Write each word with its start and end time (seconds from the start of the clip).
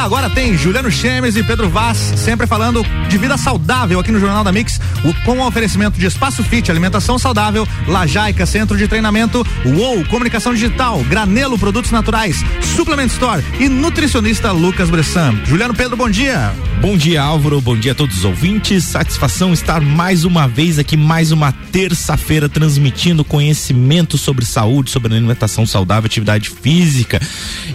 agora 0.00 0.30
tem 0.30 0.56
Juliano 0.56 0.90
Chemes 0.90 1.36
e 1.36 1.42
Pedro 1.42 1.68
Vaz, 1.68 1.98
sempre 2.16 2.46
falando 2.46 2.82
de 3.08 3.18
vida 3.18 3.36
saudável 3.36 4.00
aqui 4.00 4.10
no 4.10 4.18
Jornal 4.18 4.42
da 4.42 4.50
Mix, 4.50 4.80
com 5.24 5.38
o 5.38 5.46
oferecimento 5.46 5.98
de 5.98 6.06
espaço 6.06 6.42
fit, 6.42 6.70
alimentação 6.70 7.18
saudável, 7.18 7.68
Lajaica, 7.86 8.46
centro 8.46 8.78
de 8.78 8.88
treinamento, 8.88 9.46
UOL, 9.64 10.04
comunicação 10.06 10.54
digital, 10.54 11.02
Granelo, 11.04 11.58
produtos 11.58 11.90
naturais, 11.90 12.42
Suplement 12.74 13.08
Store 13.08 13.44
e 13.58 13.68
nutricionista 13.68 14.50
Lucas 14.52 14.88
Bressan. 14.88 15.38
Juliano 15.44 15.74
Pedro, 15.74 15.96
bom 15.96 16.08
dia. 16.08 16.52
Bom 16.80 16.96
dia, 16.96 17.20
Álvaro. 17.20 17.60
Bom 17.60 17.76
dia 17.76 17.92
a 17.92 17.94
todos 17.94 18.18
os 18.18 18.24
ouvintes. 18.24 18.84
Satisfação 18.84 19.52
estar 19.52 19.82
mais 19.82 20.24
uma 20.24 20.48
vez 20.48 20.78
aqui, 20.78 20.96
mais 20.96 21.30
uma 21.30 21.52
terça-feira, 21.52 22.48
transmitindo 22.48 23.22
conhecimento 23.22 24.16
sobre 24.16 24.46
saúde, 24.46 24.90
sobre 24.90 25.14
alimentação 25.14 25.66
saudável, 25.66 26.06
atividade 26.06 26.48
física. 26.48 27.20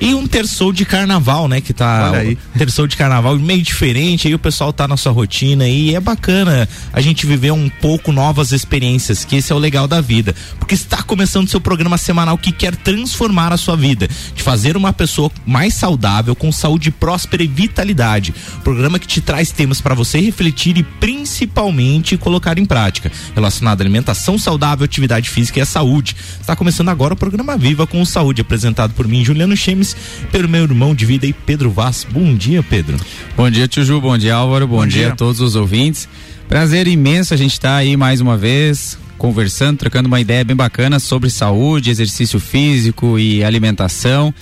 E 0.02 0.16
um 0.16 0.26
terçou 0.26 0.74
de 0.74 0.86
carnaval, 0.86 1.48
né? 1.48 1.62
Que 1.62 1.72
tá. 1.72 2.15
Aí. 2.20 2.38
Terçou 2.58 2.88
de 2.88 2.98
carnaval 2.98 3.38
meio 3.38 3.62
diferente, 3.62 4.28
aí 4.28 4.34
o 4.34 4.40
pessoal 4.40 4.74
tá 4.74 4.88
na 4.88 4.98
sua 4.98 5.12
rotina 5.12 5.68
e 5.68 5.94
é 5.94 6.00
bacana 6.00 6.68
a 6.92 7.02
gente 7.02 7.26
viver 7.26 7.52
um 7.52 7.70
pouco 7.70 8.12
novas 8.12 8.52
experiências, 8.52 9.24
que 9.24 9.36
esse 9.36 9.52
é 9.52 9.56
o 9.56 9.60
legal 9.60 9.88
da 9.88 10.02
vida. 10.02 10.34
Porque 10.58 10.74
está 10.74 11.04
começando 11.04 11.50
seu 11.50 11.62
programa 11.62 11.98
semanal 11.98 12.38
que 12.38 12.52
quer 12.52 12.76
transformar 12.76 13.54
a 13.54 13.58
sua 13.58 13.76
vida, 13.76 14.08
de 14.34 14.42
fazer 14.42 14.78
uma 14.78 14.94
pessoa 14.94 15.32
mais 15.46 15.74
saudável, 15.74 16.36
com 16.36 16.52
saúde 16.52 16.92
próspera 16.92 17.44
e 17.44 17.48
vitalidade. 17.48 18.34
Programa 18.64 18.86
programa 18.86 19.00
que 19.00 19.08
te 19.08 19.22
traz 19.22 19.52
temas 19.52 19.82
para 19.82 19.96
você 19.96 20.20
refletir 20.20 20.78
e 20.78 20.84
principalmente 20.84 22.18
colocar 22.18 22.58
em 22.58 22.66
prática, 22.66 23.12
relacionado 23.34 23.82
à 23.82 23.84
alimentação 23.84 24.38
saudável, 24.38 24.86
atividade 24.86 25.30
física 25.30 25.60
e 25.60 25.62
à 25.62 25.66
saúde. 25.66 26.16
Está 26.40 26.56
começando 26.56 26.90
agora 26.90 27.14
o 27.14 27.18
programa 27.18 27.58
Viva 27.58 27.88
com 27.88 28.04
Saúde, 28.06 28.42
apresentado 28.42 28.94
por 28.94 29.08
mim, 29.08 29.26
Juliano 29.26 29.56
Chemes, 29.56 29.96
pelo 30.32 30.48
meu 30.48 30.64
irmão 30.64 30.94
de 30.94 31.06
vida 31.06 31.26
e 31.26 31.34
Pedro 31.34 31.72
Vaz. 31.72 32.05
Bom 32.12 32.36
dia, 32.36 32.64
Pedro. 32.64 32.98
Bom 33.36 33.50
dia, 33.50 33.68
Tio 33.68 33.84
Ju, 33.84 34.00
bom 34.00 34.18
dia, 34.18 34.36
Álvaro, 34.36 34.68
bom, 34.68 34.78
bom 34.78 34.88
dia. 34.88 35.04
dia 35.04 35.14
a 35.14 35.16
todos 35.16 35.42
os 35.42 35.56
ouvintes. 35.56 36.08
Prazer 36.48 36.88
imenso 36.88 37.34
a 37.34 37.38
gente 37.38 37.54
estar 37.54 37.70
tá 37.70 37.76
aí 37.76 37.98
mais 37.98 38.22
uma 38.22 38.38
vez 38.38 38.98
conversando, 39.18 39.78
trocando 39.78 40.08
uma 40.08 40.20
ideia 40.20 40.44
bem 40.44 40.56
bacana 40.56 41.00
sobre 41.00 41.30
saúde, 41.30 41.90
exercício 41.90 42.40
físico 42.40 43.18
e 43.18 43.44
alimentação 43.44 44.34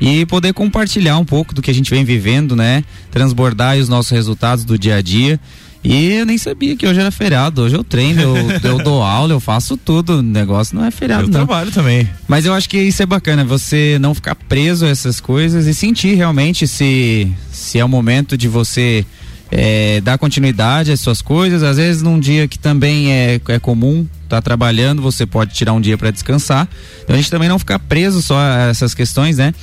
e 0.00 0.24
poder 0.26 0.52
compartilhar 0.52 1.18
um 1.18 1.24
pouco 1.24 1.54
do 1.54 1.60
que 1.60 1.70
a 1.70 1.74
gente 1.74 1.90
vem 1.90 2.04
vivendo, 2.04 2.54
né? 2.54 2.84
Transbordar 3.10 3.76
os 3.78 3.88
nossos 3.88 4.12
resultados 4.12 4.64
do 4.64 4.78
dia 4.78 4.96
a 4.96 5.02
dia. 5.02 5.40
E 5.82 6.12
eu 6.12 6.26
nem 6.26 6.36
sabia 6.36 6.76
que 6.76 6.86
hoje 6.86 7.00
era 7.00 7.10
feriado. 7.10 7.62
Hoje 7.62 7.76
eu 7.76 7.84
treino, 7.84 8.20
eu, 8.20 8.36
eu 8.62 8.78
dou 8.78 9.02
aula, 9.02 9.32
eu 9.32 9.40
faço 9.40 9.76
tudo. 9.76 10.18
O 10.18 10.22
negócio 10.22 10.76
não 10.76 10.84
é 10.84 10.90
feriado, 10.90 11.24
eu 11.24 11.28
não. 11.28 11.46
trabalho 11.46 11.70
também. 11.70 12.08
Mas 12.26 12.44
eu 12.44 12.52
acho 12.52 12.68
que 12.68 12.78
isso 12.78 13.02
é 13.02 13.06
bacana, 13.06 13.44
você 13.44 13.96
não 14.00 14.14
ficar 14.14 14.34
preso 14.34 14.84
a 14.84 14.88
essas 14.88 15.20
coisas 15.20 15.66
e 15.66 15.74
sentir 15.74 16.14
realmente 16.14 16.66
se, 16.66 17.30
se 17.52 17.78
é 17.78 17.84
o 17.84 17.88
momento 17.88 18.36
de 18.36 18.48
você 18.48 19.04
é, 19.50 20.00
dar 20.00 20.18
continuidade 20.18 20.92
às 20.92 21.00
suas 21.00 21.22
coisas. 21.22 21.62
Às 21.62 21.76
vezes, 21.76 22.02
num 22.02 22.18
dia 22.18 22.46
que 22.48 22.58
também 22.58 23.12
é, 23.12 23.40
é 23.48 23.58
comum 23.58 24.06
tá 24.28 24.42
trabalhando, 24.42 25.00
você 25.00 25.24
pode 25.24 25.54
tirar 25.54 25.72
um 25.72 25.80
dia 25.80 25.96
para 25.96 26.10
descansar. 26.10 26.68
Então 27.02 27.14
a 27.14 27.16
gente 27.16 27.30
também 27.30 27.48
não 27.48 27.58
ficar 27.58 27.78
preso 27.78 28.20
só 28.20 28.38
a 28.38 28.68
essas 28.68 28.94
questões, 28.94 29.38
né? 29.38 29.54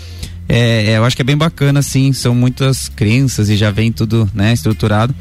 É, 0.47 0.91
é, 0.91 0.97
eu 0.97 1.05
acho 1.05 1.15
que 1.15 1.21
é 1.21 1.25
bem 1.25 1.37
bacana, 1.37 1.79
assim, 1.79 2.13
são 2.13 2.35
muitas 2.35 2.87
crenças 2.87 3.49
e 3.49 3.55
já 3.55 3.71
vem 3.71 3.91
tudo, 3.91 4.29
né, 4.33 4.53
estruturado. 4.53 5.13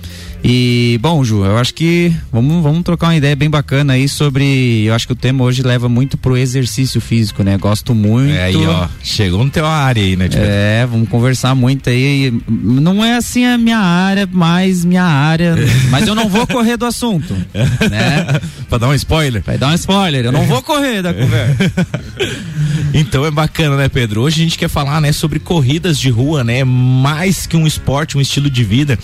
E, 0.46 0.98
bom, 1.00 1.24
Ju, 1.24 1.42
eu 1.42 1.56
acho 1.56 1.72
que 1.72 2.12
vamos, 2.30 2.62
vamos 2.62 2.82
trocar 2.82 3.06
uma 3.06 3.16
ideia 3.16 3.34
bem 3.34 3.48
bacana 3.48 3.94
aí 3.94 4.06
sobre. 4.06 4.84
Eu 4.84 4.92
acho 4.92 5.06
que 5.06 5.14
o 5.14 5.16
tema 5.16 5.42
hoje 5.42 5.62
leva 5.62 5.88
muito 5.88 6.18
pro 6.18 6.36
exercício 6.36 7.00
físico, 7.00 7.42
né? 7.42 7.56
Gosto 7.56 7.94
muito. 7.94 8.34
É 8.34 8.44
aí, 8.44 8.66
ó. 8.66 8.86
Chegou 9.02 9.42
no 9.42 9.50
teu 9.50 9.64
área 9.64 10.02
aí, 10.02 10.16
né, 10.16 10.28
tipo? 10.28 10.42
É, 10.44 10.84
vamos 10.84 11.08
conversar 11.08 11.54
muito 11.54 11.88
aí. 11.88 12.30
Não 12.46 13.02
é 13.02 13.16
assim 13.16 13.46
a 13.46 13.56
minha 13.56 13.78
área, 13.78 14.28
mas 14.30 14.84
minha 14.84 15.02
área. 15.02 15.56
mas 15.88 16.06
eu 16.06 16.14
não 16.14 16.28
vou 16.28 16.46
correr 16.46 16.76
do 16.76 16.84
assunto. 16.84 17.32
né? 17.90 18.26
pra 18.68 18.76
dar 18.76 18.88
um 18.88 18.94
spoiler? 18.94 19.42
Pra 19.42 19.56
dar 19.56 19.68
um 19.68 19.74
spoiler. 19.74 20.26
Eu 20.26 20.32
não 20.32 20.44
vou 20.44 20.60
correr 20.60 21.00
da 21.00 21.14
conversa. 21.14 21.72
então 22.92 23.24
é 23.24 23.30
bacana, 23.30 23.78
né, 23.78 23.88
Pedro? 23.88 24.20
Hoje 24.20 24.42
a 24.42 24.44
gente 24.44 24.58
quer 24.58 24.68
falar, 24.68 25.00
né, 25.00 25.10
sobre 25.10 25.38
corridas 25.38 25.98
de 25.98 26.10
rua, 26.10 26.44
né? 26.44 26.64
Mais 26.64 27.46
que 27.46 27.56
um 27.56 27.66
esporte, 27.66 28.18
um 28.18 28.20
estilo 28.20 28.50
de 28.50 28.62
vida. 28.62 28.98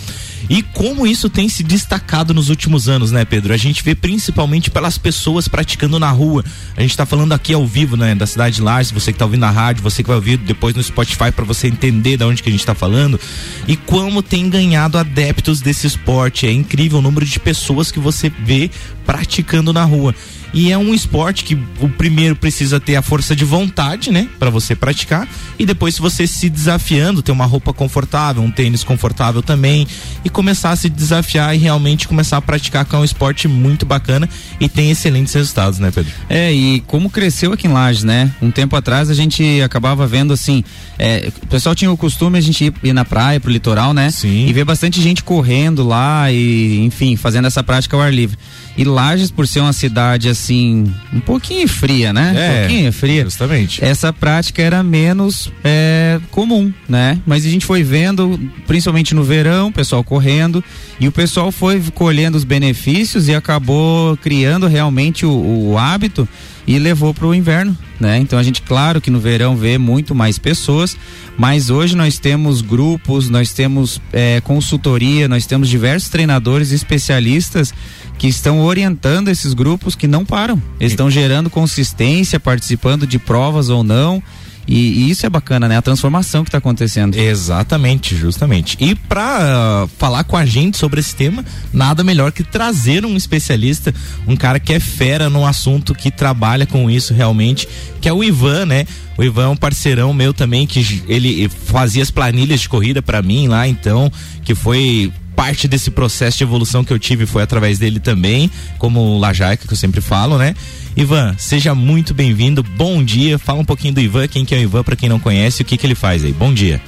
E 0.50 0.62
como 0.62 1.06
isso 1.06 1.29
tem 1.30 1.48
se 1.48 1.62
destacado 1.62 2.34
nos 2.34 2.50
últimos 2.50 2.88
anos, 2.88 3.10
né, 3.10 3.24
Pedro? 3.24 3.52
A 3.52 3.56
gente 3.56 3.82
vê 3.82 3.94
principalmente 3.94 4.70
pelas 4.70 4.98
pessoas 4.98 5.48
praticando 5.48 5.98
na 5.98 6.10
rua. 6.10 6.44
A 6.76 6.82
gente 6.82 6.96
tá 6.96 7.06
falando 7.06 7.32
aqui 7.32 7.54
ao 7.54 7.66
vivo, 7.66 7.96
né, 7.96 8.14
da 8.14 8.26
cidade 8.26 8.56
de 8.56 8.62
Lages, 8.62 8.90
você 8.90 9.12
que 9.12 9.18
tá 9.18 9.24
ouvindo 9.24 9.40
na 9.40 9.50
rádio, 9.50 9.82
você 9.82 10.02
que 10.02 10.08
vai 10.08 10.16
ouvir 10.16 10.36
depois 10.36 10.74
no 10.74 10.82
Spotify 10.82 11.32
para 11.34 11.44
você 11.44 11.68
entender 11.68 12.16
da 12.16 12.26
onde 12.26 12.42
que 12.42 12.48
a 12.48 12.52
gente 12.52 12.66
tá 12.66 12.74
falando. 12.74 13.18
E 13.66 13.76
como 13.76 14.22
tem 14.22 14.50
ganhado 14.50 14.98
adeptos 14.98 15.60
desse 15.60 15.86
esporte. 15.86 16.46
É 16.46 16.52
incrível 16.52 16.98
o 16.98 17.02
número 17.02 17.24
de 17.24 17.38
pessoas 17.38 17.90
que 17.90 17.98
você 17.98 18.28
vê 18.28 18.70
praticando 19.06 19.72
na 19.72 19.84
rua. 19.84 20.14
E 20.52 20.72
é 20.72 20.78
um 20.78 20.94
esporte 20.94 21.44
que 21.44 21.54
o 21.80 21.88
primeiro 21.88 22.34
precisa 22.36 22.80
ter 22.80 22.96
a 22.96 23.02
força 23.02 23.36
de 23.36 23.44
vontade, 23.44 24.10
né, 24.10 24.28
para 24.38 24.50
você 24.50 24.74
praticar, 24.74 25.28
e 25.58 25.64
depois 25.64 25.94
se 25.94 26.00
você 26.00 26.26
se 26.26 26.48
desafiando, 26.48 27.22
ter 27.22 27.32
uma 27.32 27.46
roupa 27.46 27.72
confortável, 27.72 28.42
um 28.42 28.50
tênis 28.50 28.82
confortável 28.82 29.42
também, 29.42 29.86
e 30.24 30.30
começar 30.30 30.70
a 30.70 30.76
se 30.76 30.88
desafiar 30.88 31.54
e 31.54 31.58
realmente 31.58 32.08
começar 32.08 32.36
a 32.36 32.42
praticar, 32.42 32.84
que 32.84 32.94
é 32.94 32.98
um 32.98 33.04
esporte 33.04 33.46
muito 33.46 33.86
bacana 33.86 34.28
e 34.60 34.68
tem 34.68 34.90
excelentes 34.90 35.32
resultados, 35.32 35.78
né, 35.78 35.90
Pedro? 35.94 36.12
É, 36.28 36.52
e 36.52 36.80
como 36.86 37.10
cresceu 37.10 37.52
aqui 37.52 37.66
em 37.66 37.72
Lages, 37.72 38.04
né? 38.04 38.30
Um 38.40 38.50
tempo 38.50 38.74
atrás 38.76 39.10
a 39.10 39.14
gente 39.14 39.60
acabava 39.62 40.06
vendo 40.06 40.32
assim, 40.32 40.64
é, 40.98 41.30
o 41.42 41.46
pessoal 41.46 41.74
tinha 41.74 41.90
o 41.90 41.96
costume 41.96 42.38
a 42.38 42.40
gente 42.40 42.64
ir, 42.64 42.74
ir 42.82 42.92
na 42.92 43.04
praia, 43.04 43.40
pro 43.40 43.50
litoral, 43.50 43.94
né? 43.94 44.10
Sim. 44.10 44.46
E 44.46 44.52
ver 44.52 44.64
bastante 44.64 45.00
gente 45.00 45.22
correndo 45.22 45.86
lá 45.86 46.30
e, 46.30 46.84
enfim, 46.84 47.16
fazendo 47.16 47.46
essa 47.46 47.62
prática 47.62 47.96
ao 47.96 48.02
ar 48.02 48.12
livre. 48.12 48.38
E 48.80 48.84
Lages, 48.84 49.30
por 49.30 49.46
ser 49.46 49.60
uma 49.60 49.74
cidade 49.74 50.26
assim, 50.26 50.90
um 51.12 51.20
pouquinho 51.20 51.68
fria, 51.68 52.14
né? 52.14 52.32
É, 52.34 52.50
um 52.50 52.58
pouquinho 52.60 52.92
fria. 52.94 53.24
Justamente. 53.24 53.84
Essa 53.84 54.10
prática 54.10 54.62
era 54.62 54.82
menos 54.82 55.52
é, 55.62 56.18
comum, 56.30 56.72
né? 56.88 57.18
Mas 57.26 57.44
a 57.44 57.50
gente 57.50 57.66
foi 57.66 57.82
vendo, 57.82 58.40
principalmente 58.66 59.14
no 59.14 59.22
verão, 59.22 59.68
o 59.68 59.72
pessoal 59.72 60.02
correndo, 60.02 60.64
e 60.98 61.06
o 61.06 61.12
pessoal 61.12 61.52
foi 61.52 61.82
colhendo 61.94 62.38
os 62.38 62.44
benefícios 62.44 63.28
e 63.28 63.34
acabou 63.34 64.16
criando 64.16 64.66
realmente 64.66 65.26
o, 65.26 65.72
o 65.72 65.76
hábito 65.76 66.26
e 66.66 66.78
levou 66.78 67.12
para 67.12 67.26
o 67.26 67.34
inverno, 67.34 67.76
né? 67.98 68.18
Então 68.18 68.38
a 68.38 68.42
gente, 68.42 68.62
claro 68.62 69.00
que 69.00 69.10
no 69.10 69.18
verão 69.18 69.56
vê 69.56 69.78
muito 69.78 70.14
mais 70.14 70.38
pessoas, 70.38 70.96
mas 71.36 71.70
hoje 71.70 71.96
nós 71.96 72.18
temos 72.18 72.60
grupos, 72.60 73.28
nós 73.28 73.52
temos 73.52 74.00
é, 74.12 74.40
consultoria, 74.40 75.28
nós 75.28 75.46
temos 75.46 75.68
diversos 75.68 76.08
treinadores 76.08 76.70
especialistas 76.70 77.72
que 78.18 78.28
estão 78.28 78.60
orientando 78.60 79.28
esses 79.28 79.54
grupos 79.54 79.94
que 79.94 80.06
não 80.06 80.24
param. 80.24 80.62
Estão 80.78 81.10
gerando 81.10 81.48
consistência, 81.48 82.38
participando 82.38 83.06
de 83.06 83.18
provas 83.18 83.70
ou 83.70 83.82
não. 83.82 84.22
E, 84.70 85.02
e, 85.02 85.10
isso 85.10 85.26
é 85.26 85.28
bacana, 85.28 85.66
né? 85.66 85.76
A 85.76 85.82
transformação 85.82 86.44
que 86.44 86.48
está 86.48 86.58
acontecendo. 86.58 87.16
Exatamente, 87.16 88.14
justamente. 88.14 88.76
E 88.78 88.94
para 88.94 89.84
uh, 89.84 89.90
falar 89.98 90.22
com 90.22 90.36
a 90.36 90.46
gente 90.46 90.78
sobre 90.78 91.00
esse 91.00 91.14
tema, 91.14 91.44
nada 91.72 92.04
melhor 92.04 92.30
que 92.30 92.44
trazer 92.44 93.04
um 93.04 93.16
especialista, 93.16 93.92
um 94.28 94.36
cara 94.36 94.60
que 94.60 94.72
é 94.72 94.78
fera 94.78 95.28
no 95.28 95.44
assunto, 95.44 95.92
que 95.92 96.08
trabalha 96.08 96.66
com 96.66 96.88
isso 96.88 97.12
realmente, 97.12 97.68
que 98.00 98.08
é 98.08 98.12
o 98.12 98.22
Ivan, 98.22 98.64
né? 98.64 98.86
O 99.18 99.24
Ivan 99.24 99.46
é 99.46 99.48
um 99.48 99.56
parceirão 99.56 100.14
meu 100.14 100.32
também, 100.32 100.68
que 100.68 101.02
ele 101.08 101.48
fazia 101.48 102.04
as 102.04 102.12
planilhas 102.12 102.60
de 102.60 102.68
corrida 102.68 103.02
para 103.02 103.20
mim 103.20 103.48
lá, 103.48 103.66
então, 103.66 104.10
que 104.44 104.54
foi 104.54 105.12
parte 105.34 105.66
desse 105.66 105.90
processo 105.90 106.36
de 106.36 106.44
evolução 106.44 106.84
que 106.84 106.92
eu 106.92 106.98
tive 106.98 107.24
foi 107.24 107.42
através 107.42 107.78
dele 107.78 107.98
também, 107.98 108.50
como 108.78 109.18
Lajaica, 109.18 109.66
que 109.66 109.72
eu 109.72 109.76
sempre 109.76 110.00
falo, 110.00 110.36
né? 110.38 110.54
Ivan, 110.96 111.34
seja 111.38 111.74
muito 111.74 112.12
bem-vindo. 112.12 112.62
Bom 112.62 113.02
dia. 113.02 113.38
Fala 113.38 113.60
um 113.60 113.64
pouquinho 113.64 113.94
do 113.94 114.00
Ivan, 114.00 114.26
quem 114.28 114.44
que 114.44 114.54
é 114.54 114.58
o 114.58 114.62
Ivan 114.62 114.82
para 114.82 114.96
quem 114.96 115.08
não 115.08 115.18
conhece, 115.18 115.62
o 115.62 115.64
que 115.64 115.76
que 115.76 115.86
ele 115.86 115.94
faz 115.94 116.24
aí. 116.24 116.32
Bom 116.32 116.52
dia. 116.52 116.80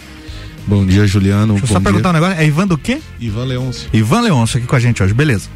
Bom 0.67 0.85
dia, 0.85 1.07
Juliano. 1.07 1.55
Deixa 1.55 1.65
eu 1.65 1.69
só 1.69 1.79
dia. 1.79 1.85
perguntar 1.85 2.11
um 2.11 2.13
negócio. 2.13 2.39
É 2.39 2.47
Ivan 2.47 2.67
do 2.67 2.77
quê? 2.77 3.01
Ivan 3.21 3.45
Leôncio. 3.45 3.89
Ivan 3.93 4.21
Leôncio 4.21 4.59
aqui 4.59 4.67
com 4.67 4.77
a 4.77 4.81
gente 4.81 5.03
hoje, 5.03 5.15
beleza. 5.15 5.49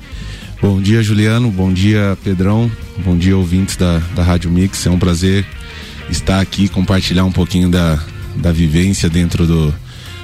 Bom 0.60 0.80
dia, 0.80 1.02
Juliano. 1.02 1.50
Bom 1.50 1.72
dia, 1.72 2.16
Pedrão. 2.24 2.70
Bom 3.04 3.16
dia, 3.16 3.36
ouvintes 3.36 3.76
da, 3.76 3.98
da 4.14 4.22
Rádio 4.22 4.50
Mix. 4.50 4.86
É 4.86 4.90
um 4.90 4.98
prazer 4.98 5.44
estar 6.10 6.40
aqui, 6.40 6.68
compartilhar 6.68 7.24
um 7.24 7.32
pouquinho 7.32 7.68
da, 7.68 7.98
da 8.36 8.52
vivência 8.52 9.08
dentro 9.08 9.46
do, 9.46 9.74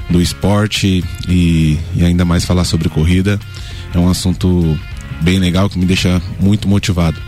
do 0.08 0.20
esporte 0.20 1.04
e, 1.28 1.78
e 1.94 2.04
ainda 2.04 2.24
mais 2.24 2.44
falar 2.44 2.64
sobre 2.64 2.88
corrida. 2.88 3.38
É 3.94 3.98
um 3.98 4.08
assunto 4.08 4.78
bem 5.20 5.38
legal 5.38 5.68
que 5.68 5.78
me 5.78 5.84
deixa 5.84 6.20
muito 6.40 6.66
motivado. 6.66 7.20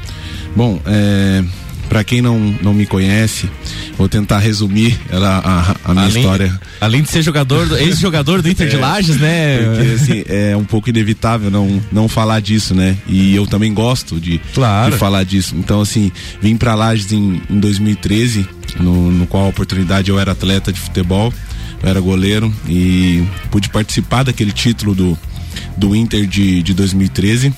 Bom, 0.56 0.80
é, 0.86 1.44
para 1.88 2.04
quem 2.04 2.22
não, 2.22 2.38
não 2.62 2.72
me 2.72 2.86
conhece, 2.86 3.48
vou 3.96 4.08
tentar 4.08 4.38
resumir 4.38 4.98
ela, 5.10 5.38
a, 5.38 5.90
a 5.90 5.94
minha 5.94 6.06
além, 6.06 6.22
história. 6.22 6.60
Além 6.80 7.02
de 7.02 7.10
ser 7.10 7.22
jogador, 7.22 7.80
ex-jogador 7.80 8.42
do 8.42 8.48
Inter 8.48 8.66
é, 8.68 8.70
de 8.70 8.76
Lages, 8.76 9.16
né? 9.16 9.58
Porque 9.62 9.90
assim, 9.94 10.24
é 10.26 10.56
um 10.56 10.64
pouco 10.64 10.88
inevitável 10.88 11.50
não, 11.50 11.82
não 11.92 12.08
falar 12.08 12.40
disso, 12.40 12.74
né? 12.74 12.96
E 13.06 13.34
eu 13.34 13.46
também 13.46 13.72
gosto 13.74 14.20
de, 14.20 14.40
claro. 14.54 14.92
de 14.92 14.98
falar 14.98 15.24
disso. 15.24 15.54
Então, 15.56 15.80
assim, 15.80 16.10
vim 16.40 16.56
para 16.56 16.74
Lages 16.74 17.12
em, 17.12 17.42
em 17.50 17.58
2013, 17.58 18.48
no, 18.80 19.10
no 19.10 19.26
qual 19.26 19.44
a 19.44 19.48
oportunidade 19.48 20.10
eu 20.10 20.18
era 20.18 20.32
atleta 20.32 20.72
de 20.72 20.80
futebol 20.80 21.32
eu 21.84 21.90
era 21.90 22.00
goleiro 22.00 22.52
e 22.66 23.22
pude 23.50 23.68
participar 23.68 24.22
daquele 24.22 24.52
título 24.52 24.94
do, 24.94 25.18
do 25.76 25.94
Inter 25.94 26.26
de, 26.26 26.62
de 26.62 26.72
2013. 26.72 27.54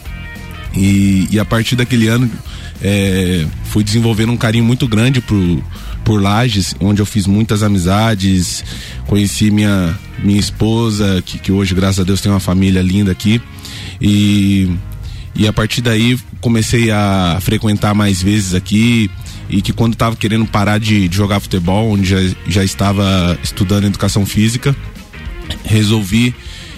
E, 0.76 1.26
e 1.30 1.38
a 1.38 1.44
partir 1.44 1.74
daquele 1.74 2.06
ano 2.06 2.30
é, 2.82 3.46
fui 3.64 3.82
desenvolvendo 3.82 4.32
um 4.32 4.36
carinho 4.36 4.64
muito 4.64 4.86
grande 4.86 5.20
por, 5.20 5.62
por 6.04 6.20
Lages, 6.20 6.74
onde 6.80 7.00
eu 7.00 7.06
fiz 7.06 7.26
muitas 7.26 7.62
amizades, 7.62 8.64
conheci 9.06 9.50
minha, 9.50 9.98
minha 10.22 10.38
esposa, 10.38 11.22
que, 11.24 11.38
que 11.38 11.50
hoje, 11.50 11.74
graças 11.74 12.00
a 12.00 12.04
Deus, 12.04 12.20
tem 12.20 12.30
uma 12.30 12.40
família 12.40 12.82
linda 12.82 13.10
aqui. 13.10 13.40
E, 14.00 14.70
e 15.34 15.46
a 15.46 15.52
partir 15.52 15.80
daí 15.80 16.18
comecei 16.40 16.90
a 16.90 17.38
frequentar 17.40 17.94
mais 17.94 18.22
vezes 18.22 18.54
aqui 18.54 19.10
e 19.48 19.62
que 19.62 19.72
quando 19.72 19.94
estava 19.94 20.16
querendo 20.16 20.46
parar 20.46 20.78
de, 20.78 21.08
de, 21.08 21.16
jogar 21.16 21.40
futebol, 21.40 21.90
onde 21.90 22.08
já, 22.08 22.18
já 22.46 22.64
estava 22.64 23.38
estudando 23.42 23.86
educação 23.86 24.26
física, 24.26 24.76
resolvi 25.64 26.34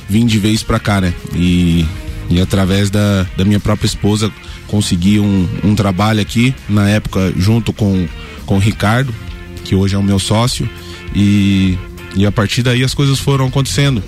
vir 0.08 0.24
de 0.24 0.38
vez 0.38 0.62
para 0.62 0.78
cá, 0.78 1.00
né? 1.00 1.12
E, 1.34 1.84
e 2.30 2.40
através 2.40 2.90
da, 2.90 3.26
da 3.36 3.44
minha 3.44 3.60
própria 3.60 3.86
esposa 3.86 4.30
consegui 4.66 5.18
um, 5.18 5.48
um 5.64 5.74
trabalho 5.74 6.20
aqui, 6.20 6.54
na 6.68 6.88
época 6.88 7.32
junto 7.36 7.72
com, 7.72 8.06
com 8.44 8.56
o 8.56 8.60
Ricardo, 8.60 9.14
que 9.64 9.74
hoje 9.74 9.94
é 9.94 9.98
o 9.98 10.02
meu 10.02 10.18
sócio, 10.18 10.68
e, 11.14 11.78
e 12.14 12.26
a 12.26 12.32
partir 12.32 12.62
daí 12.62 12.82
as 12.82 12.94
coisas 12.94 13.18
foram 13.18 13.46
acontecendo. 13.46 14.02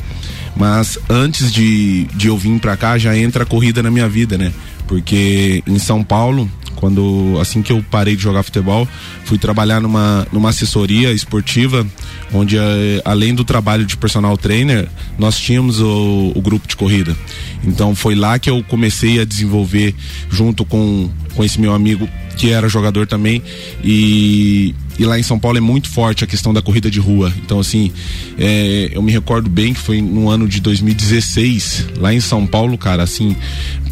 Mas 0.56 0.98
antes 1.08 1.52
de, 1.52 2.04
de 2.14 2.28
eu 2.28 2.36
vir 2.36 2.58
para 2.58 2.76
cá, 2.76 2.98
já 2.98 3.16
entra 3.16 3.44
a 3.44 3.46
corrida 3.46 3.82
na 3.82 3.90
minha 3.90 4.08
vida, 4.08 4.36
né? 4.36 4.52
Porque 4.86 5.62
em 5.66 5.78
São 5.78 6.02
Paulo, 6.02 6.50
quando 6.76 7.38
assim 7.40 7.62
que 7.62 7.72
eu 7.72 7.84
parei 7.90 8.16
de 8.16 8.22
jogar 8.22 8.42
futebol, 8.42 8.86
fui 9.24 9.38
trabalhar 9.38 9.80
numa, 9.80 10.26
numa 10.32 10.48
assessoria 10.48 11.12
esportiva, 11.12 11.86
onde 12.32 12.56
eh, 12.56 13.00
além 13.04 13.34
do 13.34 13.44
trabalho 13.44 13.84
de 13.84 13.96
personal 13.96 14.36
trainer, 14.36 14.88
nós 15.18 15.38
tínhamos 15.38 15.80
o, 15.80 16.32
o 16.34 16.40
grupo 16.40 16.66
de 16.66 16.76
corrida. 16.76 17.16
Então 17.64 17.94
foi 17.94 18.14
lá 18.14 18.38
que 18.38 18.48
eu 18.48 18.62
comecei 18.64 19.20
a 19.20 19.24
desenvolver 19.24 19.94
junto 20.30 20.64
com, 20.64 21.10
com 21.34 21.44
esse 21.44 21.60
meu 21.60 21.74
amigo 21.74 22.08
que 22.36 22.50
era 22.50 22.68
jogador 22.68 23.06
também 23.06 23.42
e, 23.84 24.74
e 24.98 25.04
lá 25.04 25.18
em 25.18 25.22
São 25.22 25.38
Paulo 25.38 25.58
é 25.58 25.60
muito 25.60 25.90
forte 25.90 26.24
a 26.24 26.26
questão 26.26 26.54
da 26.54 26.62
corrida 26.62 26.90
de 26.90 26.98
rua. 26.98 27.32
Então, 27.44 27.60
assim, 27.60 27.92
é, 28.38 28.90
eu 28.92 29.02
me 29.02 29.12
recordo 29.12 29.48
bem 29.48 29.74
que 29.74 29.80
foi 29.80 30.00
no 30.00 30.30
ano 30.30 30.48
de 30.48 30.60
2016, 30.60 31.86
lá 31.98 32.14
em 32.14 32.20
São 32.20 32.46
Paulo, 32.46 32.78
cara, 32.78 33.02
assim, 33.02 33.36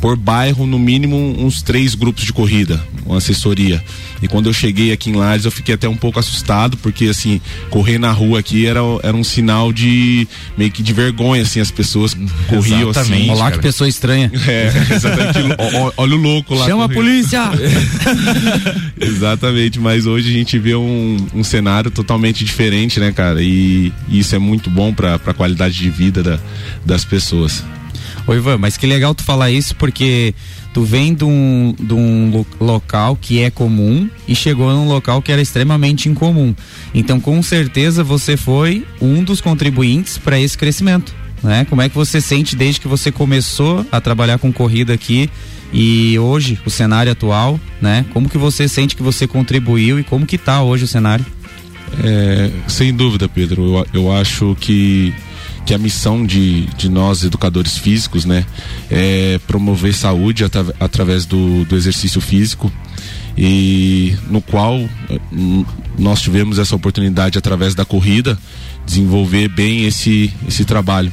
por 0.00 0.17
bairro, 0.17 0.67
no 0.67 0.79
mínimo, 0.79 1.17
uns 1.17 1.61
três 1.61 1.94
grupos 1.94 2.25
de 2.25 2.32
corrida, 2.32 2.82
uma 3.05 3.19
assessoria. 3.19 3.85
E 4.23 4.29
quando 4.29 4.47
eu 4.47 4.53
cheguei 4.53 4.93
aqui 4.93 5.11
em 5.11 5.14
Lages, 5.14 5.44
eu 5.44 5.50
fiquei 5.50 5.75
até 5.75 5.88
um 5.88 5.97
pouco 5.97 6.19
assustado, 6.19 6.76
porque 6.79 7.06
assim, 7.06 7.41
correr 7.71 7.99
na 7.99 8.07
rua 8.10 8.40
aqui 8.40 8.66
era, 8.66 8.81
era 9.02 9.16
um 9.16 9.25
sinal 9.25 9.72
de 9.72 10.26
meio 10.56 10.70
que 10.70 10.82
de 10.82 10.93
vergonha, 10.93 11.43
assim, 11.43 11.60
as 11.60 11.70
pessoas 11.70 12.14
corriam 12.49 12.90
assim. 12.90 13.00
exatamente, 13.00 13.31
assim. 13.31 13.31
Olá, 13.31 13.50
que 13.50 13.58
pessoa 13.58 13.88
estranha. 13.88 14.31
É, 14.46 14.72
exatamente. 14.94 15.38
olha 15.96 16.14
o 16.14 16.19
louco 16.19 16.55
lá. 16.55 16.66
Chama 16.66 16.88
correndo. 16.88 17.00
a 17.00 17.02
polícia! 17.02 17.43
exatamente, 19.00 19.78
mas 19.78 20.06
hoje 20.06 20.31
a 20.31 20.32
gente 20.32 20.58
vê 20.58 20.75
um, 20.75 21.16
um 21.34 21.44
cenário 21.44 21.90
totalmente 21.90 22.44
diferente, 22.44 23.00
né, 23.00 23.12
cara? 23.12 23.43
E, 23.43 23.93
e 24.08 24.19
isso 24.19 24.34
é 24.34 24.38
muito 24.38 24.70
bom 24.70 24.93
para 24.93 25.14
a 25.14 25.34
qualidade 25.34 25.75
de 25.75 25.90
vida 25.90 26.22
da, 26.22 26.38
das 26.84 27.04
pessoas. 27.04 27.64
Oi, 28.28 28.36
Ivan, 28.36 28.58
mas 28.58 28.76
que 28.76 28.86
legal 28.86 29.14
tu 29.14 29.25
falar 29.25 29.50
isso 29.50 29.75
porque 29.75 30.34
tu 30.75 30.82
vem 30.82 31.14
de 31.14 31.25
um, 31.25 31.75
de 31.80 31.94
um 31.94 32.44
local 32.60 33.16
que 33.16 33.40
é 33.40 33.50
comum 33.50 34.06
e 34.28 34.34
chegou 34.34 34.70
num 34.70 34.86
local 34.86 35.22
que 35.22 35.32
era 35.32 35.40
extremamente 35.40 36.10
incomum. 36.10 36.54
Então, 36.92 37.19
com 37.19 37.42
certeza, 37.42 38.04
você 38.04 38.36
foi 38.36 38.86
um 39.00 39.25
dos 39.25 39.40
contribuintes 39.40 40.19
para 40.19 40.38
esse 40.38 40.58
crescimento. 40.58 41.14
Né? 41.42 41.64
Como 41.70 41.80
é 41.80 41.88
que 41.88 41.94
você 41.94 42.20
sente 42.20 42.54
desde 42.54 42.82
que 42.82 42.86
você 42.86 43.10
começou 43.10 43.86
a 43.90 43.98
trabalhar 43.98 44.36
com 44.36 44.52
corrida 44.52 44.92
aqui 44.92 45.30
e 45.72 46.19
hoje 46.19 46.60
o 46.66 46.70
cenário 46.70 47.10
atual, 47.10 47.58
né? 47.80 48.04
Como 48.12 48.28
que 48.28 48.36
você 48.36 48.69
sente 48.69 48.94
que 48.94 49.02
você 49.02 49.26
contribuiu 49.26 49.98
e 49.98 50.04
como 50.04 50.26
que 50.26 50.36
tá 50.36 50.62
hoje 50.62 50.84
o 50.84 50.88
cenário? 50.88 51.25
É, 52.04 52.50
sem 52.69 52.92
dúvida, 52.92 53.26
Pedro. 53.26 53.86
Eu, 53.94 54.02
eu 54.02 54.12
acho 54.12 54.54
que 54.60 55.14
que 55.69 55.75
a 55.75 55.79
missão 55.79 56.25
de, 56.25 56.65
de 56.79 56.88
nós, 56.88 57.23
educadores 57.23 57.76
físicos, 57.76 58.25
né, 58.25 58.47
é 58.91 59.38
promover 59.47 59.93
saúde 59.93 60.43
atra, 60.43 60.65
através 60.81 61.26
do, 61.26 61.67
do 61.67 61.76
exercício 61.76 62.23
físico 62.23 62.73
e 63.37 64.17
no 64.31 64.41
qual 64.41 64.81
hum, 65.31 65.67
nós 65.99 66.23
tivemos 66.23 66.59
essa 66.59 66.75
oportunidade 66.75 67.37
através 67.37 67.75
da 67.75 67.85
corrida 67.85 68.38
desenvolver 68.87 69.49
bem 69.49 69.85
esse, 69.85 70.32
esse 70.49 70.65
trabalho. 70.65 71.12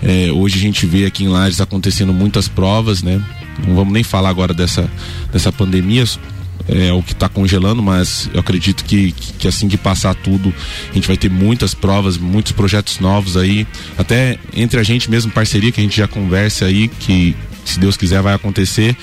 É, 0.00 0.30
hoje 0.30 0.58
a 0.58 0.60
gente 0.60 0.86
vê 0.86 1.04
aqui 1.04 1.24
em 1.24 1.28
Lages 1.28 1.60
acontecendo 1.60 2.12
muitas 2.12 2.46
provas, 2.46 3.02
né? 3.02 3.20
Não 3.66 3.74
vamos 3.74 3.92
nem 3.92 4.04
falar 4.04 4.28
agora 4.28 4.54
dessa, 4.54 4.88
dessa 5.32 5.50
pandemia, 5.50 6.04
é 6.68 6.92
o 6.92 7.02
que 7.02 7.12
está 7.12 7.28
congelando, 7.28 7.82
mas 7.82 8.28
eu 8.32 8.40
acredito 8.40 8.84
que, 8.84 9.12
que, 9.12 9.32
que, 9.34 9.48
assim 9.48 9.68
que 9.68 9.76
passar 9.76 10.14
tudo, 10.14 10.52
a 10.90 10.94
gente 10.94 11.06
vai 11.06 11.16
ter 11.16 11.30
muitas 11.30 11.74
provas, 11.74 12.16
muitos 12.16 12.52
projetos 12.52 12.98
novos 12.98 13.36
aí, 13.36 13.66
até 13.98 14.38
entre 14.54 14.78
a 14.78 14.82
gente 14.82 15.10
mesmo, 15.10 15.30
parceria, 15.32 15.72
que 15.72 15.80
a 15.80 15.84
gente 15.84 15.96
já 15.96 16.08
conversa 16.08 16.66
aí, 16.66 16.88
que 16.88 17.34
se 17.64 17.78
Deus 17.78 17.96
quiser 17.96 18.22
vai 18.22 18.34
acontecer. 18.34 18.96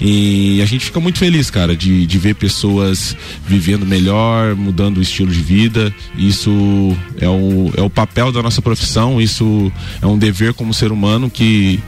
E 0.00 0.62
a 0.62 0.64
gente 0.64 0.86
fica 0.86 0.98
muito 0.98 1.18
feliz, 1.18 1.50
cara, 1.50 1.76
de, 1.76 2.06
de 2.06 2.18
ver 2.18 2.34
pessoas 2.34 3.14
vivendo 3.46 3.84
melhor, 3.84 4.56
mudando 4.56 4.96
o 4.96 5.02
estilo 5.02 5.30
de 5.30 5.40
vida. 5.40 5.94
Isso 6.16 6.96
é 7.20 7.28
o, 7.28 7.70
é 7.76 7.82
o 7.82 7.90
papel 7.90 8.32
da 8.32 8.42
nossa 8.42 8.62
profissão, 8.62 9.20
isso 9.20 9.70
é 10.00 10.06
um 10.06 10.16
dever 10.16 10.54
como 10.54 10.72
ser 10.72 10.90
humano 10.90 11.28
que, 11.28 11.78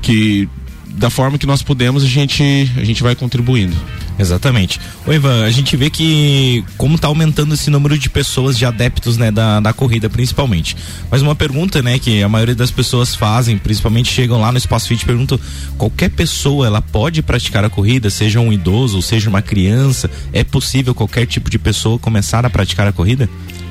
que 0.00 0.48
da 0.86 1.10
forma 1.10 1.38
que 1.38 1.46
nós 1.46 1.60
podemos, 1.60 2.04
a 2.04 2.06
gente, 2.06 2.42
a 2.76 2.84
gente 2.84 3.02
vai 3.02 3.16
contribuindo. 3.16 3.76
Exatamente. 4.18 4.80
Ô 5.06 5.12
Ivan, 5.12 5.44
a 5.44 5.50
gente 5.50 5.76
vê 5.76 5.88
que 5.88 6.64
como 6.76 6.96
está 6.96 7.06
aumentando 7.06 7.54
esse 7.54 7.70
número 7.70 7.96
de 7.96 8.10
pessoas, 8.10 8.58
de 8.58 8.64
adeptos, 8.64 9.16
né, 9.16 9.30
da, 9.30 9.60
da 9.60 9.72
corrida 9.72 10.10
principalmente. 10.10 10.76
Mas 11.10 11.22
uma 11.22 11.36
pergunta, 11.36 11.80
né, 11.82 11.98
que 11.98 12.22
a 12.22 12.28
maioria 12.28 12.54
das 12.54 12.70
pessoas 12.70 13.14
fazem, 13.14 13.56
principalmente 13.56 14.12
chegam 14.12 14.40
lá 14.40 14.50
no 14.50 14.58
Espaço 14.58 14.88
Fit, 14.88 15.04
perguntam, 15.04 15.38
qualquer 15.76 16.10
pessoa, 16.10 16.66
ela 16.66 16.82
pode 16.82 17.22
praticar 17.22 17.64
a 17.64 17.70
corrida, 17.70 18.10
seja 18.10 18.40
um 18.40 18.52
idoso, 18.52 18.96
ou 18.96 19.02
seja 19.02 19.30
uma 19.30 19.40
criança, 19.42 20.10
é 20.32 20.42
possível 20.42 20.94
qualquer 20.94 21.26
tipo 21.26 21.48
de 21.48 21.58
pessoa 21.58 21.98
começar 21.98 22.44
a 22.44 22.50
praticar 22.50 22.88
a 22.88 22.92
corrida? 22.92 23.28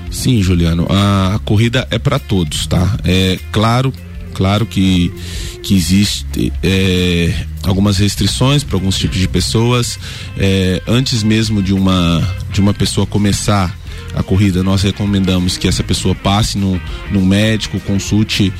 Sim, 0.09 0.41
Juliano, 0.41 0.87
a, 0.89 1.35
a 1.35 1.39
corrida 1.39 1.85
é 1.91 1.99
para 1.99 2.17
todos, 2.17 2.65
tá? 2.65 2.97
É 3.03 3.37
claro 3.51 3.93
Claro 4.37 4.67
que, 4.67 5.11
que 5.63 5.75
existe 5.75 6.53
é, 6.61 7.33
algumas 7.63 7.97
restrições 7.97 8.63
para 8.63 8.75
alguns 8.75 8.95
tipos 8.95 9.17
de 9.17 9.27
pessoas. 9.27 9.97
É, 10.37 10.79
antes 10.87 11.23
mesmo 11.23 11.59
de 11.63 11.73
uma, 11.73 12.21
de 12.53 12.61
uma 12.61 12.71
pessoa 12.71 13.07
começar 13.07 13.75
a 14.17 14.23
corrida, 14.23 14.63
nós 14.63 14.81
recomendamos 14.81 15.57
que 15.57 15.67
essa 15.67 15.83
pessoa 15.83 16.15
passe 16.15 16.57
no, 16.57 16.81
no 17.11 17.23
médico, 17.23 17.79
consulte, 17.79 18.51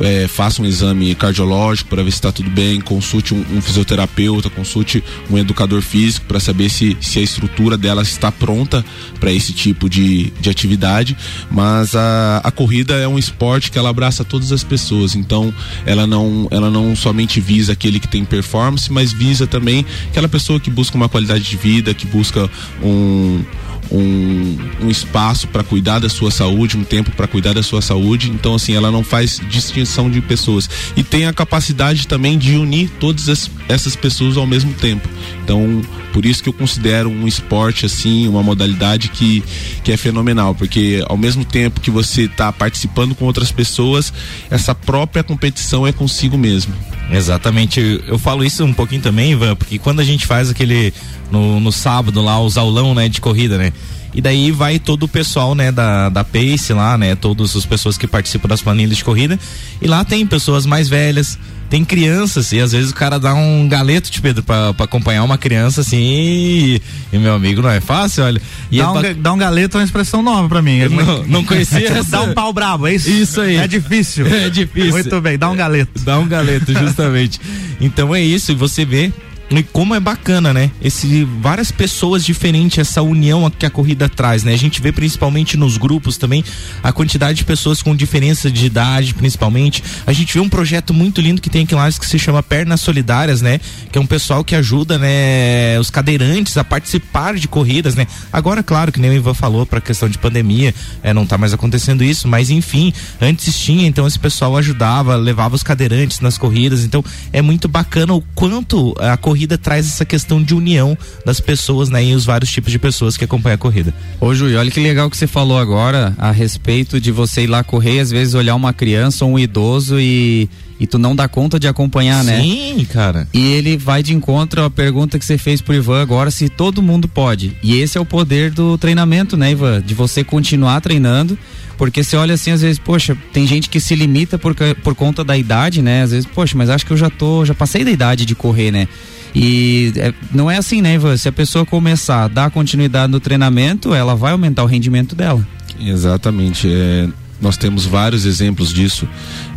é, 0.00 0.26
faça 0.26 0.60
um 0.60 0.66
exame 0.66 1.14
cardiológico 1.14 1.88
para 1.88 2.02
ver 2.02 2.10
se 2.10 2.16
está 2.16 2.32
tudo 2.32 2.50
bem, 2.50 2.80
consulte 2.80 3.32
um, 3.32 3.44
um, 3.52 3.60
fisioterapeuta, 3.62 4.50
consulte 4.50 5.02
um 5.30 5.38
educador 5.38 5.80
físico 5.80 6.26
para 6.26 6.40
saber 6.40 6.68
se, 6.68 6.96
se 7.00 7.20
a 7.20 7.22
estrutura 7.22 7.78
dela 7.78 8.02
está 8.02 8.32
pronta 8.32 8.84
para 9.20 9.32
esse 9.32 9.52
tipo 9.52 9.88
de, 9.88 10.32
de 10.40 10.50
atividade. 10.50 11.16
Mas 11.50 11.94
a, 11.94 12.40
a 12.42 12.50
corrida 12.50 12.94
é 12.94 13.06
um 13.06 13.16
esporte 13.16 13.70
que 13.70 13.78
ela 13.78 13.90
abraça 13.90 14.24
todas 14.24 14.50
as 14.50 14.64
pessoas, 14.64 15.14
então 15.14 15.54
ela 15.84 16.04
não, 16.04 16.48
ela 16.50 16.68
não 16.68 16.96
somente 16.96 17.40
visa 17.40 17.74
aquele 17.74 18.00
que 18.00 18.08
tem 18.08 18.24
performance, 18.24 18.92
mas 18.92 19.12
visa 19.12 19.46
também 19.46 19.86
aquela 20.08 20.28
pessoa 20.28 20.58
que 20.58 20.68
busca 20.68 20.96
uma 20.96 21.08
qualidade 21.08 21.44
de 21.44 21.56
vida, 21.56 21.94
que 21.94 22.06
busca 22.06 22.50
um 22.82 23.44
um, 23.90 24.56
um 24.82 24.90
espaço 24.90 25.46
para 25.48 25.62
cuidar 25.62 25.98
da 25.98 26.08
sua 26.08 26.30
saúde, 26.30 26.76
um 26.76 26.84
tempo 26.84 27.10
para 27.12 27.26
cuidar 27.26 27.52
da 27.52 27.62
sua 27.62 27.80
saúde. 27.80 28.30
Então, 28.30 28.54
assim, 28.54 28.74
ela 28.74 28.90
não 28.90 29.04
faz 29.04 29.40
distinção 29.48 30.10
de 30.10 30.20
pessoas. 30.20 30.68
E 30.96 31.02
tem 31.02 31.26
a 31.26 31.32
capacidade 31.32 32.06
também 32.06 32.38
de 32.38 32.56
unir 32.56 32.90
todas 33.00 33.28
as, 33.28 33.50
essas 33.68 33.96
pessoas 33.96 34.36
ao 34.36 34.46
mesmo 34.46 34.72
tempo. 34.74 35.08
Então, 35.44 35.82
por 36.12 36.24
isso 36.24 36.42
que 36.42 36.48
eu 36.48 36.52
considero 36.52 37.10
um 37.10 37.26
esporte, 37.26 37.86
assim, 37.86 38.26
uma 38.26 38.42
modalidade 38.42 39.08
que, 39.08 39.42
que 39.84 39.92
é 39.92 39.96
fenomenal. 39.96 40.54
Porque 40.54 41.04
ao 41.06 41.16
mesmo 41.16 41.44
tempo 41.44 41.80
que 41.80 41.90
você 41.90 42.22
está 42.22 42.52
participando 42.52 43.14
com 43.14 43.24
outras 43.24 43.52
pessoas, 43.52 44.12
essa 44.50 44.74
própria 44.74 45.22
competição 45.22 45.86
é 45.86 45.92
consigo 45.92 46.36
mesmo. 46.36 46.74
Exatamente. 47.10 48.02
Eu 48.06 48.18
falo 48.18 48.44
isso 48.44 48.64
um 48.64 48.72
pouquinho 48.72 49.00
também, 49.02 49.32
Ivan, 49.32 49.54
porque 49.54 49.78
quando 49.78 50.00
a 50.00 50.04
gente 50.04 50.26
faz 50.26 50.50
aquele 50.50 50.92
no, 51.30 51.60
no 51.60 51.72
sábado 51.72 52.20
lá, 52.22 52.40
os 52.40 52.56
aulão, 52.56 52.94
né, 52.94 53.08
de 53.08 53.20
corrida, 53.20 53.58
né? 53.58 53.72
E 54.16 54.20
daí 54.22 54.50
vai 54.50 54.78
todo 54.78 55.02
o 55.02 55.08
pessoal, 55.08 55.54
né, 55.54 55.70
da, 55.70 56.08
da 56.08 56.24
Pace 56.24 56.72
lá, 56.72 56.96
né, 56.96 57.14
todas 57.14 57.54
as 57.54 57.66
pessoas 57.66 57.98
que 57.98 58.06
participam 58.06 58.48
das 58.48 58.62
planilhas 58.62 58.96
de 58.96 59.04
corrida. 59.04 59.38
E 59.80 59.86
lá 59.86 60.06
tem 60.06 60.26
pessoas 60.26 60.64
mais 60.64 60.88
velhas, 60.88 61.38
tem 61.68 61.84
crianças 61.84 62.50
e 62.52 62.60
às 62.60 62.72
vezes 62.72 62.92
o 62.92 62.94
cara 62.94 63.18
dá 63.18 63.34
um 63.34 63.68
galeto 63.68 64.10
de 64.10 64.22
Pedro 64.22 64.42
pra, 64.42 64.72
pra 64.72 64.84
acompanhar 64.84 65.22
uma 65.22 65.36
criança 65.36 65.82
assim 65.82 65.98
e, 65.98 66.82
e, 67.12 67.18
meu 67.18 67.34
amigo 67.34 67.60
não 67.60 67.70
é 67.70 67.80
fácil, 67.80 68.24
olha. 68.24 68.40
E 68.70 68.78
dá, 68.78 68.84
é 68.84 68.88
um, 68.88 68.94
ba... 68.94 69.02
dá 69.18 69.32
um 69.34 69.38
galeto 69.38 69.76
é 69.76 69.80
uma 69.80 69.84
expressão 69.84 70.22
nova 70.22 70.48
pra 70.48 70.62
mim. 70.62 70.78
Não, 70.88 71.24
não 71.24 71.44
conhecia 71.44 71.88
essa. 71.92 72.10
Dá 72.10 72.22
um 72.22 72.32
pau 72.32 72.54
brabo, 72.54 72.86
é 72.86 72.94
isso? 72.94 73.10
Isso 73.10 73.40
aí. 73.40 73.56
É 73.56 73.68
difícil. 73.68 74.26
É 74.36 74.50
difícil. 74.50 74.92
Muito 74.92 75.20
bem, 75.20 75.38
dá 75.38 75.50
um 75.50 75.56
galeto. 75.56 76.00
Dá 76.02 76.18
um 76.18 76.28
galeto, 76.28 76.72
justamente. 76.78 77.40
então 77.80 78.14
é 78.14 78.20
isso, 78.20 78.52
e 78.52 78.54
você 78.54 78.84
vê 78.84 79.12
e 79.48 79.62
como 79.62 79.94
é 79.94 80.00
bacana, 80.00 80.52
né? 80.52 80.72
Esse 80.82 81.24
várias 81.40 81.70
pessoas 81.70 82.24
diferentes, 82.24 82.78
essa 82.78 83.00
união 83.00 83.48
que 83.48 83.64
a 83.64 83.70
corrida 83.70 84.08
traz, 84.08 84.42
né? 84.42 84.52
A 84.52 84.58
gente 84.58 84.82
vê 84.82 84.90
principalmente 84.90 85.56
nos 85.56 85.76
grupos 85.76 86.16
também 86.16 86.44
a 86.82 86.92
quantidade 86.92 87.38
de 87.38 87.44
pessoas 87.44 87.80
com 87.80 87.94
diferença 87.94 88.50
de 88.50 88.66
idade, 88.66 89.14
principalmente. 89.14 89.84
A 90.04 90.12
gente 90.12 90.34
vê 90.34 90.40
um 90.40 90.48
projeto 90.48 90.92
muito 90.92 91.20
lindo 91.20 91.40
que 91.40 91.48
tem 91.48 91.62
aqui 91.62 91.74
lá 91.74 91.86
que 91.86 92.04
se 92.04 92.18
chama 92.18 92.42
Pernas 92.42 92.80
Solidárias, 92.80 93.40
né? 93.40 93.60
Que 93.92 93.98
é 93.98 94.00
um 94.00 94.06
pessoal 94.06 94.42
que 94.42 94.56
ajuda, 94.56 94.98
né, 94.98 95.78
os 95.78 95.88
cadeirantes 95.88 96.56
a 96.56 96.64
participar 96.64 97.36
de 97.36 97.46
corridas, 97.46 97.94
né? 97.94 98.08
Agora, 98.32 98.62
claro, 98.62 98.90
que 98.90 98.98
nem 98.98 99.10
o 99.10 99.14
Ivan 99.14 99.34
falou, 99.34 99.64
para 99.64 99.80
questão 99.80 100.08
de 100.08 100.18
pandemia, 100.18 100.74
é, 101.02 101.14
não 101.14 101.24
tá 101.24 101.38
mais 101.38 101.54
acontecendo 101.54 102.02
isso, 102.02 102.26
mas 102.26 102.50
enfim, 102.50 102.92
antes 103.20 103.56
tinha, 103.56 103.86
então 103.86 104.06
esse 104.06 104.18
pessoal 104.18 104.56
ajudava, 104.56 105.14
levava 105.14 105.54
os 105.54 105.62
cadeirantes 105.62 106.18
nas 106.18 106.36
corridas, 106.36 106.84
então 106.84 107.04
é 107.32 107.40
muito 107.40 107.68
bacana 107.68 108.12
o 108.12 108.20
quanto 108.34 108.94
a 108.98 109.16
corrida 109.16 109.35
corrida 109.36 109.58
traz 109.58 109.86
essa 109.86 110.04
questão 110.06 110.42
de 110.42 110.54
união 110.54 110.96
das 111.24 111.40
pessoas, 111.40 111.90
né? 111.90 112.02
E 112.02 112.14
os 112.14 112.24
vários 112.24 112.50
tipos 112.50 112.72
de 112.72 112.78
pessoas 112.78 113.18
que 113.18 113.24
acompanham 113.24 113.56
a 113.56 113.58
corrida. 113.58 113.92
Ô, 114.18 114.34
Júlio, 114.34 114.58
olha 114.58 114.70
que 114.70 114.80
legal 114.80 115.10
que 115.10 115.16
você 115.16 115.26
falou 115.26 115.58
agora 115.58 116.14
a 116.16 116.30
respeito 116.30 116.98
de 116.98 117.12
você 117.12 117.42
ir 117.42 117.46
lá 117.46 117.62
correr 117.62 117.96
e 117.96 118.00
às 118.00 118.10
vezes 118.10 118.32
olhar 118.32 118.54
uma 118.54 118.72
criança 118.72 119.26
ou 119.26 119.32
um 119.32 119.38
idoso 119.38 120.00
e 120.00 120.48
e 120.78 120.86
tu 120.86 120.98
não 120.98 121.16
dá 121.16 121.26
conta 121.26 121.58
de 121.58 121.66
acompanhar, 121.66 122.22
Sim, 122.22 122.30
né? 122.30 122.42
Sim, 122.42 122.84
cara. 122.84 123.26
E 123.32 123.46
ele 123.52 123.78
vai 123.78 124.02
de 124.02 124.14
encontro 124.14 124.62
à 124.62 124.68
pergunta 124.68 125.18
que 125.18 125.24
você 125.24 125.38
fez 125.38 125.62
pro 125.62 125.74
Ivan 125.74 126.02
agora, 126.02 126.30
se 126.30 126.50
todo 126.50 126.82
mundo 126.82 127.08
pode. 127.08 127.56
E 127.62 127.78
esse 127.80 127.96
é 127.96 128.00
o 128.00 128.04
poder 128.04 128.50
do 128.50 128.76
treinamento, 128.76 129.38
né, 129.38 129.52
Ivan? 129.52 129.80
De 129.80 129.94
você 129.94 130.22
continuar 130.22 130.82
treinando, 130.82 131.38
porque 131.76 132.02
você 132.02 132.16
olha 132.16 132.34
assim, 132.34 132.50
às 132.50 132.62
vezes, 132.62 132.78
poxa, 132.78 133.16
tem 133.32 133.46
gente 133.46 133.68
que 133.68 133.78
se 133.78 133.94
limita 133.94 134.38
por, 134.38 134.54
por 134.82 134.94
conta 134.94 135.22
da 135.22 135.36
idade, 135.36 135.82
né? 135.82 136.02
Às 136.02 136.10
vezes, 136.10 136.26
poxa, 136.26 136.56
mas 136.56 136.70
acho 136.70 136.86
que 136.86 136.92
eu 136.92 136.96
já 136.96 137.10
tô, 137.10 137.44
já 137.44 137.54
passei 137.54 137.84
da 137.84 137.90
idade 137.90 138.24
de 138.24 138.34
correr, 138.34 138.70
né? 138.70 138.88
E 139.34 139.92
é, 139.96 140.14
não 140.32 140.50
é 140.50 140.56
assim, 140.56 140.80
né, 140.80 140.94
Ivan? 140.94 141.16
Se 141.16 141.28
a 141.28 141.32
pessoa 141.32 141.66
começar 141.66 142.24
a 142.24 142.28
dar 142.28 142.50
continuidade 142.50 143.12
no 143.12 143.20
treinamento, 143.20 143.92
ela 143.92 144.14
vai 144.14 144.32
aumentar 144.32 144.62
o 144.62 144.66
rendimento 144.66 145.14
dela. 145.14 145.46
Exatamente. 145.78 146.68
É, 146.72 147.08
nós 147.40 147.56
temos 147.56 147.84
vários 147.84 148.24
exemplos 148.24 148.72
disso 148.72 149.06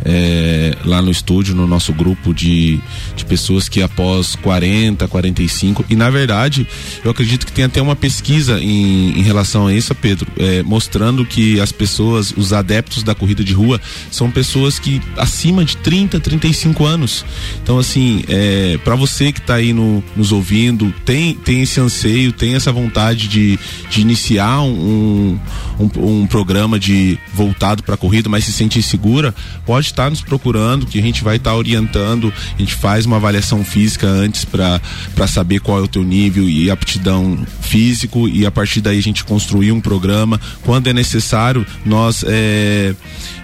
é, 0.04 0.76
lá 0.84 1.00
no 1.02 1.10
estúdio, 1.10 1.54
no 1.54 1.66
nosso 1.66 1.92
grupo 1.92 2.34
de, 2.34 2.78
de 3.16 3.24
pessoas 3.24 3.68
que 3.68 3.82
após 3.82 4.34
40, 4.36 5.06
45, 5.08 5.84
e 5.88 5.96
na 5.96 6.10
verdade, 6.10 6.66
eu 7.04 7.10
acredito 7.10 7.46
que 7.46 7.52
tem 7.52 7.64
até 7.64 7.80
uma 7.80 7.96
pesquisa 7.96 8.60
em, 8.60 9.18
em 9.18 9.22
relação 9.22 9.66
a 9.66 9.74
isso, 9.74 9.94
Pedro, 9.94 10.26
é, 10.38 10.62
mostrando 10.62 11.24
que 11.24 11.60
as 11.60 11.72
pessoas, 11.72 12.32
os 12.36 12.52
adeptos 12.52 13.02
da 13.02 13.14
corrida 13.14 13.44
de 13.44 13.52
rua, 13.52 13.80
são 14.10 14.30
pessoas 14.30 14.78
que 14.78 15.00
acima 15.16 15.64
de 15.64 15.76
30, 15.78 16.20
35 16.20 16.84
anos. 16.84 17.24
Então, 17.62 17.78
assim, 17.78 18.24
é, 18.28 18.78
para 18.84 18.94
você 18.94 19.32
que 19.32 19.40
está 19.40 19.54
aí 19.54 19.72
no, 19.72 20.02
nos 20.16 20.32
ouvindo, 20.32 20.92
tem, 21.04 21.34
tem 21.34 21.62
esse 21.62 21.80
anseio, 21.80 22.32
tem 22.32 22.54
essa 22.54 22.72
vontade 22.72 23.28
de, 23.28 23.58
de 23.90 24.00
iniciar 24.00 24.62
um, 24.62 25.38
um, 25.78 26.22
um 26.22 26.26
programa 26.26 26.78
de 26.78 27.18
voltar 27.34 27.69
voltado 27.70 27.82
para 27.82 27.94
a 27.94 27.98
corrida, 27.98 28.28
mas 28.28 28.44
se 28.44 28.52
sentir 28.52 28.82
segura, 28.82 29.34
pode 29.64 29.86
estar 29.86 30.04
tá 30.04 30.10
nos 30.10 30.20
procurando, 30.20 30.86
que 30.86 30.98
a 30.98 31.02
gente 31.02 31.22
vai 31.22 31.36
estar 31.36 31.50
tá 31.50 31.56
orientando. 31.56 32.32
A 32.54 32.58
gente 32.58 32.74
faz 32.74 33.06
uma 33.06 33.16
avaliação 33.16 33.64
física 33.64 34.06
antes 34.06 34.44
para 34.44 34.80
saber 35.26 35.60
qual 35.60 35.78
é 35.78 35.82
o 35.82 35.88
teu 35.88 36.02
nível 36.02 36.48
e 36.48 36.70
aptidão 36.70 37.38
físico 37.60 38.28
e 38.28 38.44
a 38.44 38.50
partir 38.50 38.80
daí 38.80 38.98
a 38.98 39.02
gente 39.02 39.24
construir 39.24 39.72
um 39.72 39.80
programa. 39.80 40.40
Quando 40.62 40.88
é 40.88 40.92
necessário, 40.92 41.66
nós 41.84 42.24
é, 42.26 42.94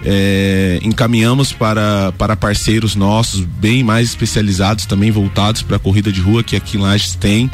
é, 0.04 0.78
encaminhamos 0.82 1.52
para, 1.52 2.12
para 2.12 2.36
parceiros 2.36 2.94
nossos 2.96 3.40
bem 3.40 3.82
mais 3.82 4.08
especializados 4.08 4.86
também 4.86 5.10
voltados 5.10 5.62
para 5.62 5.76
a 5.76 5.80
corrida 5.80 6.10
de 6.10 6.20
rua 6.20 6.42
que 6.42 6.56
aqui 6.56 6.76
em 6.76 6.80
Lages 6.80 7.14
tem. 7.14 7.50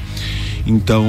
Então, 0.65 1.05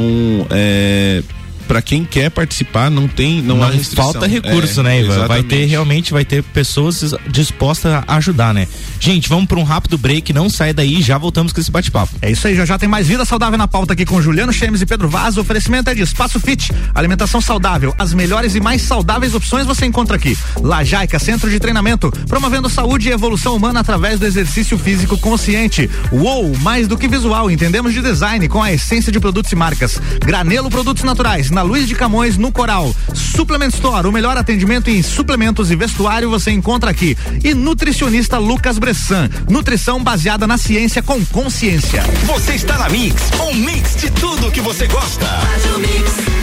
é, 0.50 1.22
para 1.68 1.82
quem 1.82 2.06
quer 2.06 2.30
participar, 2.30 2.90
não 2.90 3.08
tem, 3.08 3.42
não, 3.42 3.58
não 3.58 3.64
há 3.64 3.70
restrição. 3.70 4.12
Falta 4.12 4.28
recurso, 4.28 4.82
é, 4.82 4.84
né, 4.84 5.00
Ivan? 5.00 5.14
Exatamente. 5.14 5.28
Vai 5.28 5.44
ter 5.44 5.66
realmente, 5.66 6.14
vai 6.14 6.26
ter 6.26 6.44
pessoas 6.44 7.14
dispostas 7.28 8.04
a 8.08 8.16
ajudar, 8.16 8.54
né? 8.54 8.68
Gente, 9.00 9.28
vamos 9.30 9.48
para 9.48 9.60
um 9.60 9.64
rápido 9.64 9.98
break, 9.98 10.32
não 10.34 10.50
sai 10.50 10.74
daí, 10.74 11.02
já 11.02 11.18
voltamos 11.18 11.52
com 11.52 11.60
esse 11.60 11.72
bate-papo. 11.72 12.14
É 12.22 12.32
isso 12.32 12.48
aí, 12.48 12.56
já 12.56 12.66
já 12.66 12.78
tem 12.78 12.88
mais 12.88 13.08
vida 13.08 13.26
saudável 13.26 13.58
na 13.58 13.68
pauta 13.68 13.94
aqui 13.94 14.06
com 14.06 14.22
Juliano 14.22 14.54
Chemes 14.54 14.82
e 14.82 14.86
Pedro 14.86 15.10
Vaz. 15.10 15.38
O 15.38 15.42
oferecimento 15.42 15.90
é 15.90 15.96
de 15.96 16.02
Espaço 16.02 16.40
Fit, 16.40 16.72
alimentação 16.94 17.42
saudável, 17.42 17.94
as 17.98 18.14
melhores 18.14 18.56
e 18.56 18.60
mais 18.60 18.82
saudáveis 18.82 19.36
opções 19.36 19.66
você 19.66 19.86
encontra 19.86 20.16
aqui. 20.16 20.38
Lajaica, 20.62 21.20
centro 21.20 21.50
de 21.50 21.60
treinamento, 21.60 22.12
promovendo 22.28 22.70
saúde 22.70 23.10
e 23.10 23.12
evolução 23.12 23.56
humana 23.56 23.80
através 23.80 24.20
do 24.20 24.26
exercício 24.26 24.78
físico 24.78 25.18
consciente. 25.18 25.90
Uou, 26.12 26.56
mais 26.60 26.88
do 26.88 26.98
que 26.98 27.08
visual, 27.08 27.50
entendemos 27.50 27.94
de 27.94 28.02
design 28.02 28.48
com 28.48 28.62
a 28.62 28.72
essência 28.72 29.12
de 29.12 29.20
produtos 29.20 29.52
e 29.52 29.56
marcas. 29.56 30.00
Granelo 30.20 30.70
Produtos 30.70 31.04
Naturais 31.04 31.50
na 31.64 31.70
Luiz 31.70 31.88
de 31.88 31.96
Camões, 31.96 32.38
no 32.38 32.52
Coral. 32.52 32.94
Suplement 33.14 33.70
Store, 33.70 34.06
o 34.06 34.12
melhor 34.12 34.38
atendimento 34.38 34.90
em 34.90 35.02
suplementos 35.02 35.72
e 35.72 35.76
vestuário 35.78 36.30
você 36.30 36.52
encontra 36.52 36.92
aqui. 36.92 37.18
E 37.42 37.54
nutricionista 37.54 38.38
Lucas 38.38 38.78
Bressan, 38.78 39.30
nutrição 39.50 40.04
baseada 40.04 40.46
na 40.46 40.58
ciência 40.58 41.02
com 41.02 41.24
consciência. 41.28 42.04
Você 42.26 42.56
está 42.56 42.78
na 42.78 42.90
Mix, 42.90 43.16
um 43.40 43.54
mix 43.54 43.96
de 43.96 44.12
tudo 44.12 44.52
que 44.52 44.60
você 44.60 44.88
gosta. 44.88 45.26
Faz 45.26 45.66
o 45.74 45.80
mix. 45.80 46.43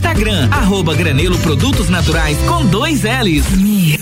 Instagram, 0.01 0.49
arroba 0.51 0.95
Granelo 0.95 1.37
Produtos 1.37 1.87
Naturais 1.87 2.35
com 2.47 2.65
dois 2.65 3.05
L's. 3.05 3.47
Mix. 3.51 4.01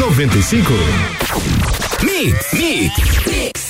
95. 0.00 0.64
Mix, 2.02 2.52
mix, 2.54 3.26
mix. 3.26 3.69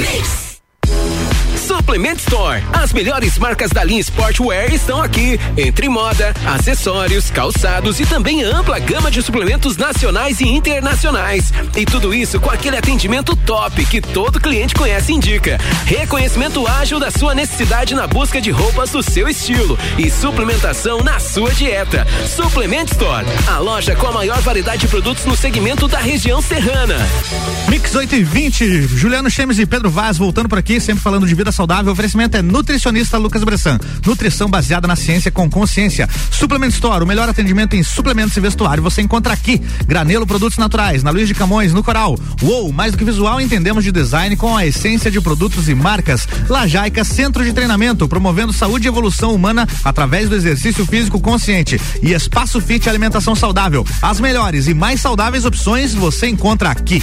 mix. 0.00 0.41
37. 1.82 1.92
Suplement 1.92 2.16
Store. 2.16 2.62
As 2.72 2.92
melhores 2.92 3.36
marcas 3.38 3.70
da 3.70 3.82
linha 3.82 4.00
Sportwear 4.00 4.72
estão 4.72 5.02
aqui. 5.02 5.38
Entre 5.56 5.88
moda, 5.88 6.32
acessórios, 6.46 7.30
calçados 7.30 8.00
e 8.00 8.06
também 8.06 8.42
ampla 8.42 8.78
gama 8.78 9.10
de 9.10 9.20
suplementos 9.20 9.76
nacionais 9.76 10.40
e 10.40 10.48
internacionais. 10.48 11.52
E 11.76 11.84
tudo 11.84 12.14
isso 12.14 12.40
com 12.40 12.50
aquele 12.50 12.76
atendimento 12.76 13.36
top 13.36 13.84
que 13.84 14.00
todo 14.00 14.40
cliente 14.40 14.74
conhece 14.74 15.12
e 15.12 15.16
indica. 15.16 15.58
Reconhecimento 15.84 16.66
ágil 16.66 16.98
da 16.98 17.10
sua 17.10 17.34
necessidade 17.34 17.94
na 17.94 18.06
busca 18.06 18.40
de 18.40 18.50
roupas 18.50 18.90
do 18.90 19.02
seu 19.02 19.28
estilo 19.28 19.78
e 19.98 20.10
suplementação 20.10 21.02
na 21.02 21.18
sua 21.18 21.50
dieta. 21.50 22.06
Suplement 22.26 22.86
Store, 22.86 23.26
a 23.48 23.58
loja 23.58 23.94
com 23.96 24.06
a 24.06 24.12
maior 24.12 24.40
variedade 24.40 24.82
de 24.82 24.88
produtos 24.88 25.26
no 25.26 25.36
segmento 25.36 25.88
da 25.88 25.98
região 25.98 26.40
serrana. 26.40 26.96
Mix 27.68 27.94
8 27.94 28.14
e 28.14 28.24
20, 28.24 28.82
Juliano 28.82 29.30
Chemes 29.30 29.58
e 29.58 29.66
Pedro 29.66 29.90
Vaz 29.90 30.16
voltando 30.16 30.48
por 30.48 30.58
aqui, 30.58 30.80
sempre 30.80 31.02
falando 31.02 31.26
de 31.26 31.34
vida 31.34 31.50
saudável. 31.52 31.71
O 31.72 31.90
oferecimento 31.90 32.36
é 32.36 32.42
nutricionista 32.42 33.16
Lucas 33.16 33.42
Bressan. 33.42 33.78
Nutrição 34.04 34.46
baseada 34.46 34.86
na 34.86 34.94
ciência 34.94 35.30
com 35.30 35.48
consciência. 35.48 36.06
Suplement 36.30 36.68
Store, 36.68 37.02
o 37.02 37.06
melhor 37.06 37.28
atendimento 37.30 37.74
em 37.74 37.82
suplementos 37.82 38.36
e 38.36 38.40
vestuário 38.40 38.82
você 38.82 39.00
encontra 39.00 39.32
aqui. 39.32 39.60
Granelo 39.86 40.26
Produtos 40.26 40.58
Naturais, 40.58 41.02
na 41.02 41.10
Luiz 41.10 41.26
de 41.26 41.34
Camões, 41.34 41.72
no 41.72 41.82
Coral. 41.82 42.18
Uou, 42.42 42.70
mais 42.70 42.92
do 42.92 42.98
que 42.98 43.04
visual, 43.04 43.40
entendemos 43.40 43.82
de 43.82 43.90
design 43.90 44.36
com 44.36 44.54
a 44.54 44.66
essência 44.66 45.10
de 45.10 45.18
produtos 45.20 45.66
e 45.66 45.74
marcas. 45.74 46.28
Lajaica 46.46 47.04
Centro 47.04 47.42
de 47.42 47.54
Treinamento, 47.54 48.06
promovendo 48.06 48.52
saúde 48.52 48.86
e 48.86 48.88
evolução 48.88 49.34
humana 49.34 49.66
através 49.82 50.28
do 50.28 50.36
exercício 50.36 50.84
físico 50.84 51.20
consciente. 51.20 51.80
E 52.02 52.12
Espaço 52.12 52.60
Fit 52.60 52.86
Alimentação 52.86 53.34
Saudável. 53.34 53.84
As 54.02 54.20
melhores 54.20 54.68
e 54.68 54.74
mais 54.74 55.00
saudáveis 55.00 55.46
opções 55.46 55.94
você 55.94 56.28
encontra 56.28 56.70
aqui. 56.70 57.02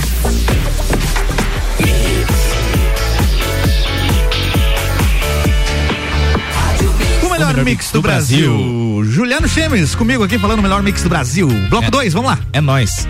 Melhor, 7.60 7.66
mix 7.66 7.92
do, 7.92 8.02
Brasil. 8.02 9.04
Juliano 9.04 9.48
Chemes, 9.48 9.96
comigo 9.96 10.24
aqui 10.24 10.38
falando 10.38 10.60
o 10.60 10.64
melhor 10.64 10.82
mix 10.82 11.04
do 11.04 11.10
Brasil. 11.10 11.48
Bloco 11.70 11.92
2, 11.92 12.14
vamos 12.14 12.32
lá. 12.32 12.40
É 12.54 12.62
nós. 12.62 13.08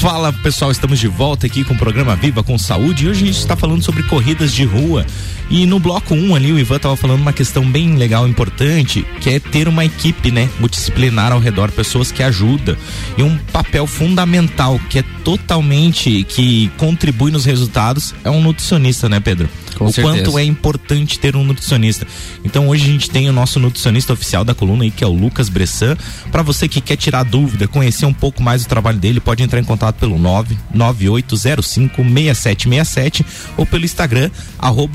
Fala 0.00 0.32
pessoal, 0.32 0.70
estamos 0.70 1.00
de 1.00 1.08
volta 1.08 1.44
aqui 1.44 1.64
com 1.64 1.74
o 1.74 1.76
programa 1.76 2.14
Viva 2.14 2.40
com 2.40 2.56
Saúde 2.56 3.04
e 3.04 3.08
hoje 3.08 3.24
a 3.24 3.26
gente 3.26 3.38
está 3.38 3.56
falando 3.56 3.82
sobre 3.82 4.04
corridas 4.04 4.52
de 4.52 4.64
rua. 4.64 5.04
E 5.50 5.66
no 5.66 5.80
bloco 5.80 6.14
1 6.14 6.28
um, 6.28 6.34
ali, 6.36 6.52
o 6.52 6.58
Ivan 6.58 6.76
estava 6.76 6.94
falando 6.94 7.20
uma 7.20 7.32
questão 7.32 7.68
bem 7.68 7.96
legal, 7.96 8.28
importante, 8.28 9.04
que 9.20 9.30
é 9.30 9.40
ter 9.40 9.66
uma 9.66 9.84
equipe, 9.84 10.30
né, 10.30 10.48
multidisciplinar 10.60 11.32
ao 11.32 11.40
redor, 11.40 11.72
pessoas 11.72 12.12
que 12.12 12.22
ajudam. 12.22 12.76
E 13.16 13.22
um 13.22 13.36
papel 13.52 13.86
fundamental 13.86 14.78
que 14.90 15.00
é 15.00 15.04
totalmente, 15.24 16.22
que 16.24 16.70
contribui 16.76 17.32
nos 17.32 17.44
resultados, 17.44 18.14
é 18.22 18.30
um 18.30 18.42
nutricionista, 18.42 19.08
né, 19.08 19.18
Pedro? 19.20 19.48
Com 19.78 19.86
o 19.86 19.92
certeza. 19.92 20.16
quanto 20.16 20.38
é 20.38 20.44
importante 20.44 21.18
ter 21.18 21.36
um 21.36 21.44
nutricionista. 21.44 22.06
Então 22.44 22.68
hoje 22.68 22.84
a 22.84 22.92
gente 22.92 23.08
tem 23.08 23.28
o 23.30 23.32
nosso 23.32 23.60
nutricionista 23.60 24.12
oficial 24.12 24.44
da 24.44 24.54
coluna 24.54 24.82
aí, 24.82 24.90
que 24.90 25.04
é 25.04 25.06
o 25.06 25.12
Lucas 25.12 25.48
Bressan. 25.48 25.96
Para 26.32 26.42
você 26.42 26.66
que 26.66 26.80
quer 26.80 26.96
tirar 26.96 27.22
dúvida, 27.22 27.68
conhecer 27.68 28.04
um 28.04 28.12
pouco 28.12 28.42
mais 28.42 28.64
do 28.64 28.68
trabalho 28.68 28.98
dele, 28.98 29.20
pode 29.20 29.42
entrar 29.42 29.60
em 29.60 29.64
contato 29.64 29.87
pelo 29.92 30.18
99805 30.18 32.02
6767 32.02 33.26
ou 33.56 33.66
pelo 33.66 33.84
Instagram, 33.84 34.30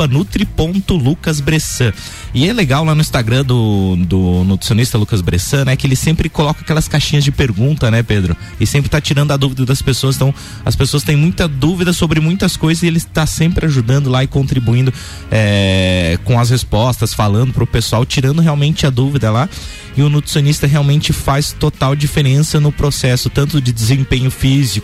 nutri.lucasbressan. 0.10 1.94
E 2.34 2.50
é 2.50 2.54
legal 2.54 2.84
lá 2.84 2.96
no 2.96 3.02
Instagram 3.02 3.46
do, 3.46 3.96
do 3.96 4.44
nutricionista 4.44 4.98
Lucas 4.98 5.22
Bressan, 5.22 5.66
né? 5.66 5.76
Que 5.76 5.86
ele 5.86 5.96
sempre 5.96 6.28
coloca 6.30 6.62
aquelas 6.62 6.88
caixinhas 6.88 7.24
de 7.24 7.32
pergunta, 7.32 7.92
né, 7.92 8.02
Pedro? 8.02 8.36
E 8.60 8.66
sempre 8.66 8.90
tá 8.90 9.00
tirando 9.00 9.32
a 9.32 9.38
dúvida 9.38 9.66
das 9.66 9.82
pessoas. 9.84 10.16
Então, 10.16 10.34
as 10.66 10.76
pessoas 10.76 11.04
têm 11.04 11.16
muita 11.16 11.48
dúvida 11.48 11.94
sobre 11.94 12.20
muitas 12.20 12.58
coisas 12.58 12.82
e 12.84 12.88
ele 12.88 12.98
está 12.98 13.28
sempre 13.28 13.68
ajudando 13.68 14.10
lá 14.10 14.24
e 14.24 14.28
contribuindo 14.28 14.91
é, 15.30 16.17
com 16.24 16.39
as 16.39 16.50
respostas, 16.50 17.13
falando 17.13 17.54
pro 17.54 17.67
pessoal, 17.67 18.04
tirando 18.04 18.41
realmente 18.41 18.88
a 18.88 18.89
dúvida 18.89 19.30
lá. 19.30 19.48
E 19.96 20.02
o 20.02 20.10
nutricionista 20.10 20.65
realmente 20.65 21.13
faz 21.13 21.52
total 21.52 21.96
diferença 21.96 22.60
no 22.60 22.72
processo, 22.72 23.30
tanto 23.30 23.62
de 23.62 23.72
desempenho 23.72 24.32
físico, 24.32 24.83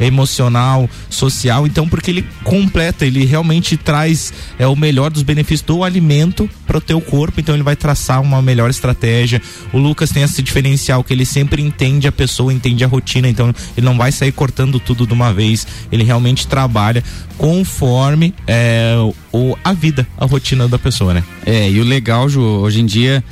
emocional, 0.00 0.88
social. 1.08 1.66
Então, 1.66 1.88
porque 1.88 2.10
ele 2.10 2.26
completa, 2.42 3.04
ele 3.04 3.24
realmente 3.24 3.76
traz 3.76 4.32
é, 4.58 4.66
o 4.66 4.74
melhor 4.74 5.10
dos 5.10 5.22
benefícios 5.22 5.62
do 5.62 5.84
alimento 5.84 6.48
para 6.66 6.78
o 6.78 6.80
teu 6.80 7.00
corpo. 7.00 7.40
Então, 7.40 7.54
ele 7.54 7.62
vai 7.62 7.76
traçar 7.76 8.20
uma 8.20 8.40
melhor 8.40 8.70
estratégia. 8.70 9.42
O 9.72 9.78
Lucas 9.78 10.10
tem 10.10 10.22
esse 10.22 10.42
diferencial 10.42 11.04
que 11.04 11.12
ele 11.12 11.26
sempre 11.26 11.62
entende 11.62 12.08
a 12.08 12.12
pessoa, 12.12 12.52
entende 12.52 12.84
a 12.84 12.88
rotina. 12.88 13.28
Então, 13.28 13.54
ele 13.76 13.84
não 13.84 13.96
vai 13.96 14.10
sair 14.12 14.32
cortando 14.32 14.80
tudo 14.80 15.06
de 15.06 15.12
uma 15.12 15.32
vez. 15.32 15.66
Ele 15.92 16.04
realmente 16.04 16.46
trabalha 16.46 17.04
conforme 17.36 18.34
é, 18.46 18.94
o, 19.32 19.56
a 19.64 19.72
vida, 19.72 20.06
a 20.16 20.24
rotina 20.24 20.68
da 20.68 20.78
pessoa, 20.78 21.14
né? 21.14 21.24
É, 21.44 21.70
e 21.70 21.80
o 21.80 21.84
legal, 21.84 22.28
Ju, 22.28 22.40
hoje 22.40 22.80
em 22.80 22.86
dia, 22.86 23.24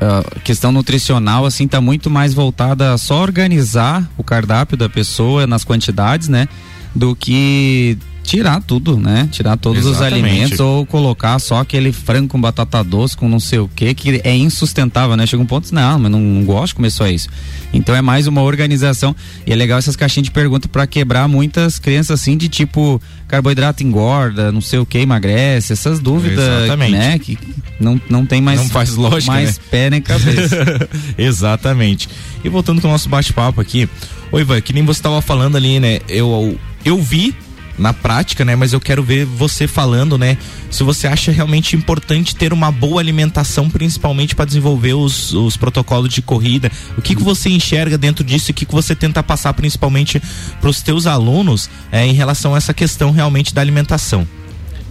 eu- 0.00 0.18
a 0.36 0.40
questão 0.40 0.72
nutricional, 0.72 1.44
assim, 1.46 1.68
tá 1.68 1.80
muito 1.80 2.10
mais 2.10 2.32
voltada 2.34 2.92
a 2.92 2.98
só 2.98 3.20
organizar 3.22 4.08
o 4.16 4.24
cardápio 4.24 4.76
da 4.76 4.88
pessoa 4.88 5.46
nas 5.46 5.64
quantidades, 5.64 6.28
né? 6.28 6.48
Do 6.94 7.14
que 7.14 7.96
tirar 8.30 8.62
tudo, 8.62 8.96
né? 8.96 9.28
Tirar 9.32 9.56
todos 9.56 9.84
os 9.84 9.96
Exatamente. 9.96 10.24
alimentos 10.24 10.60
ou 10.60 10.86
colocar 10.86 11.36
só 11.40 11.58
aquele 11.58 11.90
frango 11.90 12.28
com 12.28 12.40
batata 12.40 12.84
doce 12.84 13.16
com 13.16 13.28
não 13.28 13.40
sei 13.40 13.58
o 13.58 13.66
que, 13.66 13.92
que 13.92 14.20
é 14.22 14.36
insustentável, 14.36 15.16
né? 15.16 15.26
Chega 15.26 15.42
um 15.42 15.46
ponto, 15.46 15.74
não, 15.74 15.98
mas 15.98 16.12
não, 16.12 16.20
não 16.20 16.44
gosto 16.44 16.68
de 16.68 16.74
comer 16.76 16.90
só 16.90 17.08
isso. 17.08 17.28
Então 17.72 17.92
é 17.92 18.00
mais 18.00 18.28
uma 18.28 18.40
organização 18.42 19.16
e 19.44 19.52
é 19.52 19.56
legal 19.56 19.80
essas 19.80 19.96
caixinhas 19.96 20.26
de 20.26 20.30
pergunta 20.30 20.68
para 20.68 20.86
quebrar 20.86 21.26
muitas 21.26 21.80
crenças 21.80 22.20
assim 22.20 22.36
de 22.36 22.48
tipo 22.48 23.02
carboidrato 23.26 23.82
engorda, 23.82 24.52
não 24.52 24.60
sei 24.60 24.78
o 24.78 24.86
que, 24.86 24.98
emagrece, 24.98 25.72
essas 25.72 25.98
dúvidas, 25.98 26.38
Exatamente. 26.38 26.92
né? 26.92 27.18
Que 27.18 27.36
não, 27.80 28.00
não 28.08 28.24
tem 28.24 28.40
mais 28.40 28.60
Não 28.60 28.68
faz 28.68 28.94
lógica, 28.94 29.32
mais 29.32 29.58
né? 29.58 29.64
pé 29.72 29.90
nem 29.90 30.00
cabeça. 30.00 30.88
Exatamente. 31.18 32.08
E 32.44 32.48
voltando 32.48 32.80
com 32.80 32.86
o 32.86 32.90
nosso 32.92 33.08
bate-papo 33.08 33.60
aqui, 33.60 33.88
oi, 34.30 34.42
Ivan, 34.42 34.60
que 34.60 34.72
nem 34.72 34.84
você 34.84 35.00
estava 35.00 35.20
falando 35.20 35.56
ali, 35.56 35.80
né? 35.80 35.98
Eu, 36.08 36.56
eu 36.84 36.96
vi 37.02 37.34
na 37.80 37.92
prática, 37.92 38.44
né? 38.44 38.54
Mas 38.54 38.72
eu 38.72 38.80
quero 38.80 39.02
ver 39.02 39.24
você 39.24 39.66
falando, 39.66 40.18
né? 40.18 40.36
Se 40.70 40.82
você 40.84 41.06
acha 41.06 41.32
realmente 41.32 41.74
importante 41.74 42.36
ter 42.36 42.52
uma 42.52 42.70
boa 42.70 43.00
alimentação, 43.00 43.68
principalmente 43.68 44.34
para 44.36 44.44
desenvolver 44.44 44.92
os, 44.92 45.32
os 45.32 45.56
protocolos 45.56 46.12
de 46.12 46.22
corrida. 46.22 46.70
O 46.96 47.02
que, 47.02 47.16
que 47.16 47.22
você 47.22 47.48
enxerga 47.48 47.96
dentro 47.96 48.22
disso 48.22 48.50
e 48.50 48.52
o 48.52 48.54
que, 48.54 48.66
que 48.66 48.74
você 48.74 48.94
tenta 48.94 49.22
passar 49.22 49.54
principalmente 49.54 50.22
para 50.60 50.70
os 50.70 50.82
teus 50.82 51.06
alunos 51.06 51.70
é, 51.90 52.06
em 52.06 52.12
relação 52.12 52.54
a 52.54 52.58
essa 52.58 52.74
questão 52.74 53.10
realmente 53.10 53.54
da 53.54 53.60
alimentação? 53.60 54.28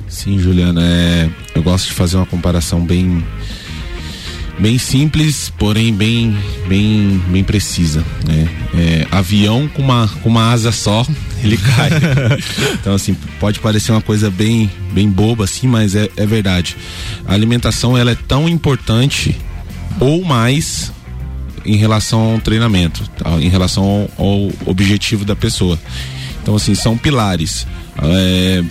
Sim, 0.08 0.40
Juliana, 0.40 0.82
é, 0.84 1.30
eu 1.54 1.62
gosto 1.62 1.88
de 1.88 1.94
fazer 1.94 2.18
uma 2.18 2.26
comparação 2.26 2.84
bem 2.84 3.24
bem 4.60 4.78
simples, 4.78 5.52
porém 5.58 5.94
bem 5.94 6.38
bem 6.68 7.22
bem 7.30 7.44
precisa, 7.44 8.04
né? 8.28 8.48
É, 8.76 9.08
avião 9.10 9.68
com 9.68 9.82
uma 9.82 10.08
com 10.22 10.30
uma 10.30 10.52
asa 10.52 10.72
só, 10.72 11.06
ele 11.44 11.58
cai. 11.58 11.90
então 12.80 12.94
assim, 12.94 13.16
pode 13.40 13.60
parecer 13.60 13.92
uma 13.92 14.02
coisa 14.02 14.30
bem 14.30 14.70
bem 14.92 15.10
boba 15.10 15.46
assim, 15.46 15.68
mas 15.68 15.96
é, 15.96 16.10
é 16.16 16.26
verdade. 16.26 16.76
A 17.26 17.34
alimentação 17.34 17.98
ela 17.98 18.12
é 18.12 18.16
tão 18.28 18.48
importante 18.48 19.36
ou 20.00 20.24
mais 20.24 20.92
em 21.66 21.76
relação 21.76 22.34
ao 22.34 22.40
treinamento, 22.40 23.08
tá? 23.18 23.32
em 23.40 23.50
relação 23.50 24.10
ao, 24.18 24.26
ao 24.26 24.52
objetivo 24.66 25.26
da 25.26 25.36
pessoa. 25.36 25.80
Então 26.42 26.56
assim, 26.56 26.76
são 26.76 26.98
pilares. 26.98 27.66
É, 28.02 28.64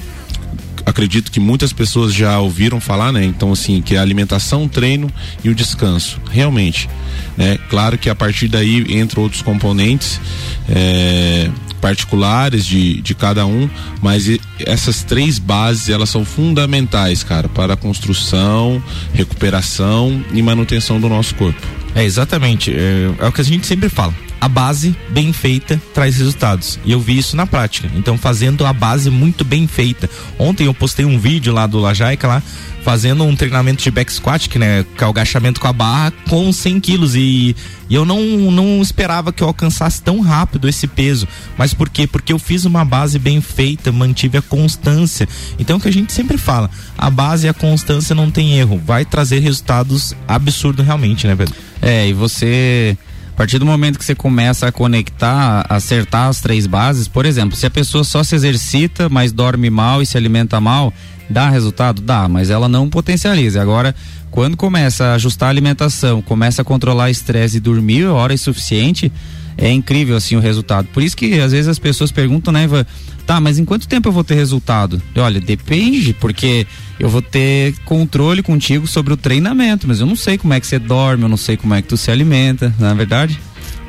acredito 0.98 1.30
que 1.30 1.38
muitas 1.38 1.72
pessoas 1.72 2.12
já 2.12 2.40
ouviram 2.40 2.80
falar, 2.80 3.12
né? 3.12 3.24
Então, 3.24 3.52
assim, 3.52 3.80
que 3.80 3.94
é 3.94 3.98
a 3.98 4.02
alimentação, 4.02 4.64
o 4.64 4.68
treino 4.68 5.08
e 5.44 5.48
o 5.48 5.54
descanso. 5.54 6.20
Realmente. 6.28 6.90
Né? 7.36 7.56
Claro 7.70 7.96
que 7.96 8.10
a 8.10 8.16
partir 8.16 8.48
daí 8.48 8.84
entra 8.96 9.20
outros 9.20 9.40
componentes 9.40 10.20
é, 10.68 11.48
particulares 11.80 12.66
de, 12.66 13.00
de 13.00 13.14
cada 13.14 13.46
um, 13.46 13.70
mas 14.02 14.28
essas 14.58 15.04
três 15.04 15.38
bases 15.38 15.88
elas 15.88 16.10
são 16.10 16.24
fundamentais, 16.24 17.22
cara, 17.22 17.48
para 17.48 17.74
a 17.74 17.76
construção, 17.76 18.82
recuperação 19.14 20.24
e 20.32 20.42
manutenção 20.42 21.00
do 21.00 21.08
nosso 21.08 21.32
corpo. 21.36 21.64
É, 21.94 22.02
exatamente. 22.02 22.72
É, 22.72 23.08
é 23.20 23.26
o 23.28 23.30
que 23.30 23.40
a 23.40 23.44
gente 23.44 23.68
sempre 23.68 23.88
fala. 23.88 24.12
A 24.40 24.48
base 24.48 24.96
bem 25.10 25.32
feita 25.32 25.80
traz 25.92 26.16
resultados. 26.16 26.78
E 26.84 26.92
eu 26.92 27.00
vi 27.00 27.18
isso 27.18 27.36
na 27.36 27.46
prática. 27.46 27.90
Então, 27.94 28.16
fazendo 28.16 28.64
a 28.64 28.72
base 28.72 29.10
muito 29.10 29.44
bem 29.44 29.66
feita. 29.66 30.08
Ontem 30.38 30.66
eu 30.66 30.74
postei 30.74 31.04
um 31.04 31.18
vídeo 31.18 31.52
lá 31.52 31.66
do 31.66 31.78
Lajaica 31.78 32.28
lá, 32.28 32.42
fazendo 32.84 33.24
um 33.24 33.34
treinamento 33.34 33.82
de 33.82 33.90
back 33.90 34.12
squat, 34.12 34.48
que, 34.48 34.58
né, 34.58 34.84
que 34.96 35.02
é 35.02 35.06
o 35.06 35.10
agachamento 35.10 35.60
com 35.60 35.66
a 35.66 35.72
barra, 35.72 36.12
com 36.28 36.52
100 36.52 36.80
quilos. 36.80 37.14
E, 37.16 37.56
e 37.90 37.94
eu 37.94 38.04
não, 38.04 38.22
não 38.22 38.80
esperava 38.80 39.32
que 39.32 39.42
eu 39.42 39.48
alcançasse 39.48 40.00
tão 40.00 40.20
rápido 40.20 40.68
esse 40.68 40.86
peso. 40.86 41.26
Mas 41.56 41.74
por 41.74 41.88
quê? 41.88 42.06
Porque 42.06 42.32
eu 42.32 42.38
fiz 42.38 42.64
uma 42.64 42.84
base 42.84 43.18
bem 43.18 43.40
feita, 43.40 43.90
mantive 43.90 44.38
a 44.38 44.42
constância. 44.42 45.28
Então, 45.58 45.76
é 45.76 45.78
o 45.78 45.82
que 45.82 45.88
a 45.88 45.92
gente 45.92 46.12
sempre 46.12 46.38
fala, 46.38 46.70
a 46.96 47.10
base 47.10 47.46
e 47.46 47.50
a 47.50 47.54
constância 47.54 48.14
não 48.14 48.30
tem 48.30 48.58
erro. 48.58 48.80
Vai 48.84 49.04
trazer 49.04 49.40
resultados 49.40 50.14
absurdos 50.26 50.86
realmente, 50.86 51.26
né, 51.26 51.34
Pedro? 51.34 51.54
É, 51.82 52.08
e 52.08 52.12
você 52.12 52.96
partir 53.38 53.60
do 53.60 53.64
momento 53.64 54.00
que 54.00 54.04
você 54.04 54.16
começa 54.16 54.66
a 54.66 54.72
conectar, 54.72 55.64
acertar 55.68 56.26
as 56.26 56.40
três 56.40 56.66
bases, 56.66 57.06
por 57.06 57.24
exemplo, 57.24 57.56
se 57.56 57.64
a 57.66 57.70
pessoa 57.70 58.02
só 58.02 58.24
se 58.24 58.34
exercita, 58.34 59.08
mas 59.08 59.30
dorme 59.30 59.70
mal 59.70 60.02
e 60.02 60.06
se 60.06 60.16
alimenta 60.16 60.60
mal, 60.60 60.92
dá 61.30 61.48
resultado? 61.48 62.02
Dá, 62.02 62.28
mas 62.28 62.50
ela 62.50 62.68
não 62.68 62.90
potencializa. 62.90 63.62
Agora, 63.62 63.94
quando 64.28 64.56
começa 64.56 65.04
a 65.04 65.14
ajustar 65.14 65.46
a 65.46 65.50
alimentação, 65.50 66.20
começa 66.20 66.62
a 66.62 66.64
controlar 66.64 67.10
estresse 67.10 67.58
e 67.58 67.60
dormir 67.60 68.06
horas 68.06 68.40
suficiente, 68.40 69.12
é 69.58 69.70
incrível 69.70 70.16
assim 70.16 70.36
o 70.36 70.40
resultado. 70.40 70.86
Por 70.92 71.02
isso 71.02 71.16
que 71.16 71.40
às 71.40 71.50
vezes 71.50 71.66
as 71.66 71.78
pessoas 71.78 72.12
perguntam, 72.12 72.52
né, 72.52 72.64
Ivan, 72.64 72.86
tá, 73.26 73.40
mas 73.40 73.58
em 73.58 73.64
quanto 73.64 73.88
tempo 73.88 74.08
eu 74.08 74.12
vou 74.12 74.22
ter 74.22 74.36
resultado? 74.36 75.02
Olha, 75.16 75.40
depende, 75.40 76.14
porque 76.14 76.66
eu 76.98 77.08
vou 77.08 77.20
ter 77.20 77.74
controle 77.84 78.42
contigo 78.42 78.86
sobre 78.86 79.12
o 79.12 79.16
treinamento, 79.16 79.88
mas 79.88 80.00
eu 80.00 80.06
não 80.06 80.16
sei 80.16 80.38
como 80.38 80.54
é 80.54 80.60
que 80.60 80.66
você 80.66 80.78
dorme, 80.78 81.24
eu 81.24 81.28
não 81.28 81.36
sei 81.36 81.56
como 81.56 81.74
é 81.74 81.82
que 81.82 81.88
tu 81.88 81.96
se 81.96 82.10
alimenta, 82.10 82.72
não 82.78 82.88
é 82.88 82.94
verdade? 82.94 83.38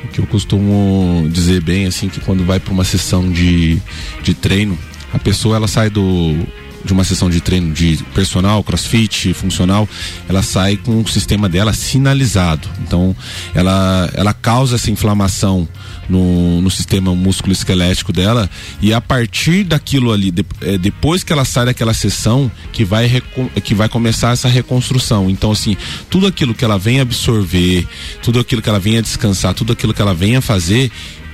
O 0.04 0.08
que 0.08 0.18
eu 0.18 0.26
costumo 0.26 1.28
dizer 1.30 1.62
bem, 1.62 1.86
assim, 1.86 2.08
que 2.08 2.20
quando 2.20 2.44
vai 2.44 2.58
para 2.58 2.72
uma 2.72 2.84
sessão 2.84 3.30
de, 3.30 3.78
de 4.22 4.34
treino, 4.34 4.76
a 5.12 5.18
pessoa 5.18 5.56
ela 5.56 5.68
sai 5.68 5.88
do 5.88 6.36
de 6.84 6.92
uma 6.92 7.04
sessão 7.04 7.28
de 7.28 7.40
treino 7.40 7.72
de 7.72 7.98
personal, 8.14 8.62
crossfit, 8.62 9.32
funcional, 9.34 9.88
ela 10.28 10.42
sai 10.42 10.76
com 10.76 11.00
o 11.00 11.08
sistema 11.08 11.48
dela 11.48 11.72
sinalizado. 11.72 12.68
Então, 12.80 13.14
ela, 13.54 14.10
ela 14.14 14.32
causa 14.32 14.76
essa 14.76 14.90
inflamação 14.90 15.68
no, 16.08 16.60
no 16.60 16.70
sistema 16.70 17.14
músculo 17.14 17.52
esquelético 17.52 18.12
dela 18.12 18.50
e 18.82 18.92
a 18.92 19.00
partir 19.00 19.64
daquilo 19.64 20.12
ali, 20.12 20.30
de, 20.30 20.44
é, 20.60 20.76
depois 20.76 21.22
que 21.22 21.32
ela 21.32 21.44
sai 21.44 21.66
daquela 21.66 21.94
sessão, 21.94 22.50
que 22.72 22.84
vai, 22.84 23.22
que 23.62 23.74
vai 23.74 23.88
começar 23.88 24.32
essa 24.32 24.48
reconstrução. 24.48 25.30
Então, 25.30 25.52
assim, 25.52 25.76
tudo 26.08 26.26
aquilo 26.26 26.54
que 26.54 26.64
ela 26.64 26.78
vem 26.78 27.00
absorver, 27.00 27.86
tudo 28.22 28.40
aquilo 28.40 28.60
que 28.60 28.68
ela 28.68 28.80
vem 28.80 28.98
a 28.98 29.00
descansar, 29.00 29.54
tudo 29.54 29.72
aquilo 29.72 29.94
que 29.94 30.02
ela 30.02 30.14
vem 30.14 30.36
a 30.36 30.40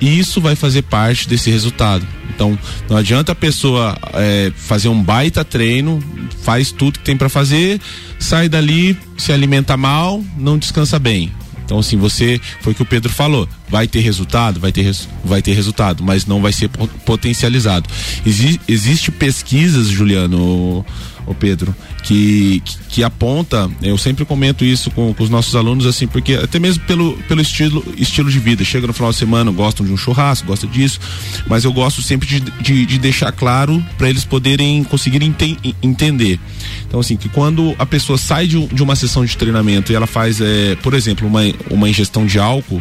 fazer, 0.01 0.19
isso 0.19 0.41
vai 0.41 0.55
fazer 0.55 0.83
parte 0.83 1.29
desse 1.29 1.51
resultado. 1.51 2.07
Então, 2.35 2.59
não 2.89 2.97
adianta 2.97 3.33
a 3.33 3.35
pessoa 3.35 3.97
é, 4.13 4.53
fazer 4.55 4.89
um 4.89 5.03
baita 5.03 5.45
treino, 5.45 6.03
faz 6.43 6.71
tudo 6.71 6.99
que 6.99 7.05
tem 7.05 7.17
para 7.17 7.29
fazer, 7.29 7.81
sai 8.19 8.49
dali, 8.49 8.97
se 9.17 9.33
alimenta 9.33 9.77
mal, 9.77 10.23
não 10.37 10.59
descansa 10.59 10.99
bem. 10.99 11.33
Então, 11.65 11.81
assim, 11.81 11.97
você, 11.97 12.41
foi 12.61 12.73
o 12.73 12.77
que 12.77 12.83
o 12.83 12.87
Pedro 12.87 13.13
falou, 13.13 13.49
vai 13.69 13.89
ter 13.89 13.99
resultado, 13.99 14.61
vai 14.61 14.71
ter, 14.71 14.95
vai 15.25 15.43
ter 15.43 15.53
resultado, 15.53 16.05
mas 16.05 16.25
não 16.25 16.41
vai 16.41 16.53
ser 16.53 16.69
potencializado. 17.05 17.89
Exi, 18.25 18.61
existe 18.69 19.11
pesquisas, 19.11 19.89
Juliano, 19.89 20.87
o 21.27 21.35
Pedro, 21.35 21.75
que, 22.03 22.63
que, 22.89 23.03
aponta, 23.03 23.69
eu 23.83 23.99
sempre 23.99 24.25
comento 24.25 24.65
isso 24.65 24.91
com, 24.91 25.13
com, 25.13 25.25
os 25.25 25.31
nossos 25.31 25.55
alunos, 25.57 25.87
assim, 25.87 26.07
porque 26.07 26.35
até 26.35 26.59
mesmo 26.59 26.85
pelo, 26.85 27.17
pelo 27.29 27.41
estilo, 27.41 27.85
estilo 27.97 28.31
de 28.31 28.39
vida, 28.39 28.65
chega 28.65 28.87
no 28.87 28.93
final 28.93 29.11
de 29.11 29.17
semana, 29.17 29.51
gostam 29.51 29.85
de 29.85 29.93
um 29.93 29.97
churrasco, 29.97 30.47
gostam 30.47 30.71
disso, 30.71 31.01
mas 31.47 31.65
eu 31.65 31.73
gosto 31.73 32.01
sempre 32.01 32.27
de, 32.29 32.41
de, 32.41 32.87
de 32.87 32.99
deixar 32.99 33.33
claro 33.33 33.85
para 33.99 34.09
eles 34.09 34.25
poderem 34.25 34.85
conseguirem 34.85 35.29
ente, 35.29 35.75
entender. 35.83 36.39
Então, 36.87 37.01
assim, 37.01 37.17
que 37.17 37.29
quando 37.29 37.75
a 37.79 37.87
pessoa 37.87 38.17
sai 38.17 38.47
de, 38.47 38.65
de 38.67 38.83
uma 38.83 38.95
sessão 38.95 39.25
de 39.25 39.37
treinamento 39.37 39.93
e 39.93 39.95
ela 39.95 40.07
faz, 40.07 40.41
é, 40.41 40.77
por 40.77 40.95
exemplo, 40.95 41.27
uma, 41.27 41.41
uma 41.71 41.89
ingestão 41.89 42.25
de 42.25 42.39
álcool, 42.39 42.81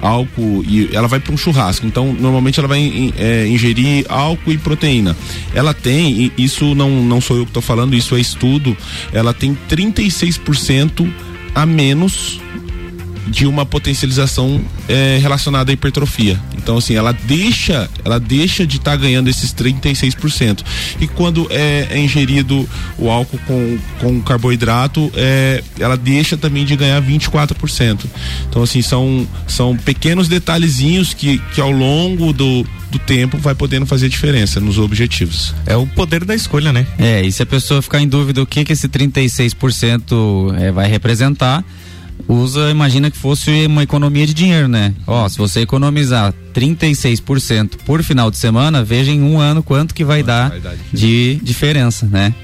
álcool 0.00 0.64
e 0.66 0.90
ela 0.92 1.08
vai 1.08 1.20
para 1.20 1.32
um 1.32 1.36
churrasco. 1.36 1.86
Então, 1.86 2.12
normalmente 2.12 2.58
ela 2.58 2.68
vai 2.68 3.12
é, 3.16 3.46
ingerir 3.46 4.04
álcool 4.08 4.52
e 4.52 4.58
proteína. 4.58 5.16
Ela 5.54 5.74
tem, 5.74 6.32
isso 6.36 6.74
não, 6.74 7.02
não 7.02 7.20
sou 7.20 7.36
eu 7.36 7.44
que 7.44 7.50
estou 7.50 7.62
falando, 7.62 7.94
isso 7.94 8.14
é 8.16 8.20
estudo, 8.20 8.76
ela 9.12 9.32
tem 9.32 9.56
36% 9.68 11.10
a 11.54 11.64
menos 11.64 12.40
de 13.26 13.46
uma 13.46 13.64
potencialização 13.64 14.60
é, 14.88 15.18
relacionada 15.20 15.70
à 15.70 15.74
hipertrofia. 15.74 16.38
Então, 16.56 16.78
assim, 16.78 16.94
ela 16.94 17.12
deixa, 17.12 17.88
ela 18.04 18.18
deixa 18.18 18.66
de 18.66 18.76
estar 18.76 18.92
tá 18.92 18.96
ganhando 18.96 19.28
esses 19.28 19.52
36%. 19.54 20.62
E 21.00 21.06
quando 21.06 21.46
é, 21.50 21.88
é, 21.90 21.98
ingerido 21.98 22.68
o 22.98 23.10
álcool 23.10 23.38
com, 23.46 23.78
com 24.00 24.22
carboidrato, 24.22 25.10
é, 25.14 25.62
ela 25.78 25.96
deixa 25.96 26.36
também 26.36 26.64
de 26.64 26.76
ganhar 26.76 27.00
24%. 27.02 28.00
Então, 28.48 28.62
assim, 28.62 28.82
são, 28.82 29.26
são 29.46 29.76
pequenos 29.76 30.28
detalhezinhos 30.28 31.12
que, 31.14 31.38
que 31.54 31.60
ao 31.60 31.70
longo 31.70 32.32
do, 32.32 32.66
do 32.90 32.98
tempo 32.98 33.36
vai 33.38 33.54
podendo 33.54 33.86
fazer 33.86 34.08
diferença 34.08 34.60
nos 34.60 34.78
objetivos. 34.78 35.54
É 35.66 35.76
o 35.76 35.86
poder 35.86 36.24
da 36.24 36.34
escolha, 36.34 36.72
né? 36.72 36.86
É, 36.98 37.22
e 37.22 37.32
se 37.32 37.42
a 37.42 37.46
pessoa 37.46 37.82
ficar 37.82 38.00
em 38.00 38.08
dúvida 38.08 38.42
o 38.42 38.46
que 38.46 38.64
que 38.64 38.72
esse 38.72 38.88
36% 38.88 40.54
é, 40.58 40.70
vai 40.70 40.88
representar, 40.88 41.64
usa, 42.28 42.70
imagina 42.70 43.10
que 43.10 43.18
fosse 43.18 43.66
uma 43.66 43.82
economia 43.82 44.26
de 44.26 44.34
dinheiro, 44.34 44.68
né? 44.68 44.94
Ó, 45.06 45.28
se 45.28 45.38
você 45.38 45.60
economizar 45.60 46.32
36% 46.54 47.76
por 47.84 48.02
final 48.02 48.30
de 48.30 48.38
semana, 48.38 48.82
veja 48.82 49.10
em 49.10 49.22
um 49.22 49.38
ano 49.38 49.62
quanto 49.62 49.94
que 49.94 50.04
vai 50.04 50.22
quanto 50.22 50.26
dar, 50.26 50.50
vai 50.50 50.60
dar 50.60 50.74
de 50.92 51.40
diferença, 51.42 52.06
né? 52.06 52.34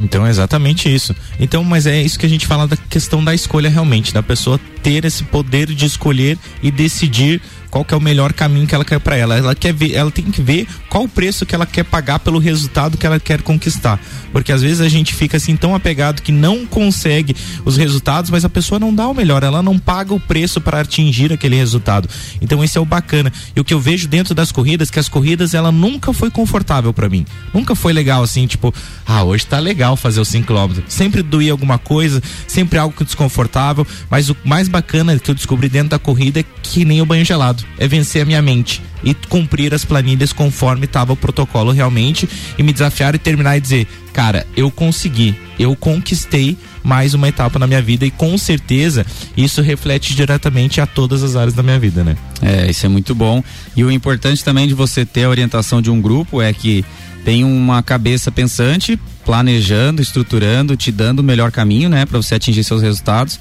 Então 0.00 0.26
é 0.26 0.30
exatamente 0.30 0.92
isso. 0.92 1.14
Então, 1.38 1.62
mas 1.62 1.86
é 1.86 2.02
isso 2.02 2.18
que 2.18 2.26
a 2.26 2.28
gente 2.28 2.46
fala 2.46 2.66
da 2.66 2.76
questão 2.76 3.24
da 3.24 3.34
escolha 3.34 3.70
realmente, 3.70 4.12
da 4.12 4.22
pessoa 4.22 4.58
ter 4.82 5.04
esse 5.04 5.22
poder 5.24 5.66
de 5.66 5.86
escolher 5.86 6.36
e 6.62 6.70
decidir 6.70 7.40
qual 7.72 7.86
que 7.86 7.94
é 7.94 7.96
o 7.96 8.00
melhor 8.00 8.34
caminho 8.34 8.66
que 8.66 8.74
ela 8.74 8.84
quer 8.84 9.00
para 9.00 9.16
ela. 9.16 9.34
Ela 9.34 9.54
quer 9.54 9.72
ver, 9.72 9.94
ela 9.94 10.10
tem 10.10 10.26
que 10.26 10.42
ver 10.42 10.68
qual 10.90 11.04
o 11.04 11.08
preço 11.08 11.46
que 11.46 11.54
ela 11.54 11.64
quer 11.64 11.82
pagar 11.82 12.18
pelo 12.18 12.38
resultado 12.38 12.98
que 12.98 13.06
ela 13.06 13.18
quer 13.18 13.40
conquistar. 13.40 13.98
Porque 14.30 14.52
às 14.52 14.60
vezes 14.60 14.82
a 14.82 14.90
gente 14.90 15.14
fica 15.14 15.38
assim 15.38 15.56
tão 15.56 15.74
apegado 15.74 16.20
que 16.20 16.30
não 16.30 16.66
consegue 16.66 17.34
os 17.64 17.78
resultados, 17.78 18.30
mas 18.30 18.44
a 18.44 18.48
pessoa 18.50 18.78
não 18.78 18.94
dá 18.94 19.08
o 19.08 19.14
melhor, 19.14 19.42
ela 19.42 19.62
não 19.62 19.78
paga 19.78 20.12
o 20.12 20.20
preço 20.20 20.60
para 20.60 20.80
atingir 20.80 21.32
aquele 21.32 21.56
resultado. 21.56 22.10
Então 22.42 22.62
esse 22.62 22.76
é 22.76 22.80
o 22.80 22.84
bacana. 22.84 23.32
E 23.56 23.60
o 23.60 23.64
que 23.64 23.72
eu 23.72 23.80
vejo 23.80 24.06
dentro 24.06 24.34
das 24.34 24.52
corridas, 24.52 24.90
que 24.90 24.98
as 24.98 25.08
corridas 25.08 25.54
ela 25.54 25.72
nunca 25.72 26.12
foi 26.12 26.30
confortável 26.30 26.92
para 26.92 27.08
mim. 27.08 27.24
Nunca 27.54 27.74
foi 27.74 27.94
legal 27.94 28.22
assim, 28.22 28.46
tipo, 28.46 28.74
ah, 29.06 29.24
hoje 29.24 29.46
tá 29.46 29.58
legal 29.58 29.96
fazer 29.96 30.20
os 30.20 30.28
5 30.28 30.46
km. 30.46 30.82
Sempre 30.88 31.22
doía 31.22 31.52
alguma 31.52 31.78
coisa, 31.78 32.22
sempre 32.46 32.78
algo 32.78 33.02
desconfortável, 33.02 33.86
mas 34.10 34.28
o 34.28 34.36
mais 34.44 34.68
bacana 34.68 35.18
que 35.18 35.30
eu 35.30 35.34
descobri 35.34 35.70
dentro 35.70 35.88
da 35.88 35.98
corrida 35.98 36.40
é 36.40 36.44
que 36.62 36.84
nem 36.84 37.00
o 37.00 37.06
banho 37.06 37.24
gelado 37.24 37.61
é 37.78 37.86
vencer 37.88 38.22
a 38.22 38.24
minha 38.24 38.42
mente 38.42 38.82
e 39.02 39.14
cumprir 39.14 39.74
as 39.74 39.84
planilhas 39.84 40.32
conforme 40.32 40.84
estava 40.84 41.12
o 41.12 41.16
protocolo 41.16 41.72
realmente 41.72 42.28
e 42.58 42.62
me 42.62 42.72
desafiar 42.72 43.14
e 43.14 43.18
terminar 43.18 43.56
e 43.56 43.60
dizer, 43.60 43.86
cara, 44.12 44.46
eu 44.56 44.70
consegui, 44.70 45.34
eu 45.58 45.74
conquistei 45.74 46.56
mais 46.82 47.14
uma 47.14 47.28
etapa 47.28 47.58
na 47.58 47.66
minha 47.66 47.82
vida 47.82 48.04
e 48.04 48.10
com 48.10 48.36
certeza 48.36 49.06
isso 49.36 49.62
reflete 49.62 50.14
diretamente 50.14 50.80
a 50.80 50.86
todas 50.86 51.22
as 51.22 51.36
áreas 51.36 51.54
da 51.54 51.62
minha 51.62 51.78
vida, 51.78 52.02
né? 52.02 52.16
É, 52.40 52.68
isso 52.68 52.84
é 52.84 52.88
muito 52.88 53.14
bom. 53.14 53.42
E 53.76 53.84
o 53.84 53.90
importante 53.90 54.44
também 54.44 54.66
de 54.66 54.74
você 54.74 55.04
ter 55.04 55.24
a 55.24 55.28
orientação 55.28 55.80
de 55.80 55.90
um 55.90 56.00
grupo 56.00 56.42
é 56.42 56.52
que 56.52 56.84
tem 57.24 57.44
uma 57.44 57.82
cabeça 57.82 58.32
pensante, 58.32 58.98
planejando, 59.24 60.02
estruturando, 60.02 60.76
te 60.76 60.90
dando 60.90 61.20
o 61.20 61.22
melhor 61.22 61.52
caminho, 61.52 61.88
né, 61.88 62.04
para 62.04 62.20
você 62.20 62.34
atingir 62.34 62.64
seus 62.64 62.82
resultados. 62.82 63.38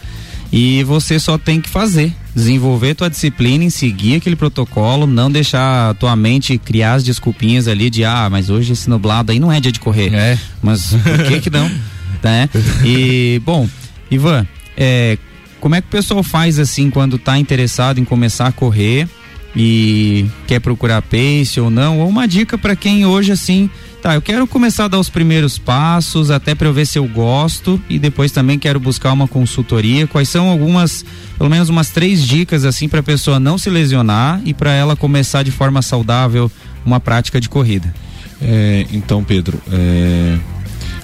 E 0.52 0.84
você 0.84 1.20
só 1.20 1.38
tem 1.38 1.62
que 1.62 1.70
fazer, 1.70 2.14
desenvolver 2.36 2.96
tua 2.96 3.10
disciplina, 3.10 3.64
em 3.64 3.70
seguir 3.70 4.16
aquele 4.16 4.36
protocolo, 4.36 5.06
não 5.06 5.30
deixar 5.30 5.94
tua 5.96 6.16
mente 6.16 6.58
criar 6.58 6.94
as 6.94 7.04
desculpinhas 7.04 7.68
ali 7.68 7.90
de 7.90 8.06
ah, 8.06 8.30
mas 8.30 8.50
hoje 8.50 8.74
esse 8.74 8.90
nublado 8.90 9.32
aí 9.32 9.40
não 9.40 9.52
é 9.52 9.60
dia 9.60 9.72
de 9.72 9.80
correr. 9.80 10.14
É. 10.14 10.38
Mas 10.62 10.94
por 10.94 11.26
que 11.28 11.42
que 11.42 11.50
não? 11.50 11.70
né? 12.24 12.50
E 12.86 13.42
bom, 13.46 13.68
Ivan, 14.10 14.48
é, 14.78 15.18
como 15.60 15.76
é 15.76 15.82
que 15.82 15.88
o 15.88 15.92
pessoal 15.92 16.24
faz 16.24 16.58
assim 16.60 16.90
quando 16.90 17.18
tá 17.18 17.38
interessado 17.38 18.00
em 18.00 18.06
começar 18.06 18.48
a 18.48 18.52
correr 18.52 19.08
e 19.56 20.26
quer 20.48 20.60
procurar 20.60 21.02
pace 21.02 21.60
ou 21.60 21.70
não? 21.70 22.00
Ou 22.00 22.10
uma 22.10 22.28
dica 22.28 22.58
para 22.58 22.76
quem 22.76 23.06
hoje 23.06 23.32
assim 23.32 23.70
Tá, 24.02 24.16
eu 24.16 24.22
quero 24.22 24.48
começar 24.48 24.86
a 24.86 24.88
dar 24.88 25.00
os 25.00 25.10
primeiros 25.10 25.60
passos, 25.60 26.32
até 26.32 26.56
para 26.56 26.68
eu 26.68 26.74
ver 26.74 26.88
se 26.88 26.98
eu 26.98 27.08
gosto 27.08 27.80
e 27.88 28.00
depois 28.00 28.32
também 28.32 28.58
quero 28.58 28.80
buscar 28.80 29.14
uma 29.14 29.28
consultoria. 29.28 30.08
Quais 30.08 30.28
são 30.28 30.50
algumas, 30.50 31.06
pelo 31.38 31.52
menos 31.52 31.70
umas 31.70 31.90
três 31.90 32.26
dicas 32.26 32.66
assim 32.66 32.90
para 32.90 33.02
a 33.02 33.04
pessoa 33.04 33.40
não 33.40 33.60
se 33.60 33.70
lesionar 33.70 34.42
e 34.44 34.56
para 34.56 34.74
ela 34.74 34.96
começar 34.96 35.44
de 35.44 35.52
forma 35.52 35.84
saudável 35.84 36.52
uma 36.84 37.00
prática 37.00 37.40
de 37.40 37.48
corrida? 37.48 37.94
É, 38.42 38.88
então, 38.92 39.24
Pedro, 39.24 39.62
é, 39.72 40.40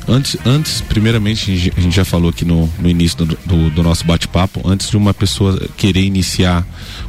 Antes, 0.10 0.38
antes, 0.46 0.80
primeiramente, 0.80 1.52
a 1.76 1.82
gente 1.82 1.94
já 1.94 2.06
falou 2.06 2.30
aqui 2.30 2.46
no, 2.46 2.70
no 2.80 2.90
início 2.90 3.26
do, 3.26 3.38
do, 3.46 3.70
do 3.70 3.84
nosso 3.84 4.06
bate-papo, 4.06 4.62
antes 4.64 4.90
de 4.90 4.96
uma 4.96 5.14
pessoa 5.14 5.60
querer 5.76 6.02
iniciar 6.02 6.66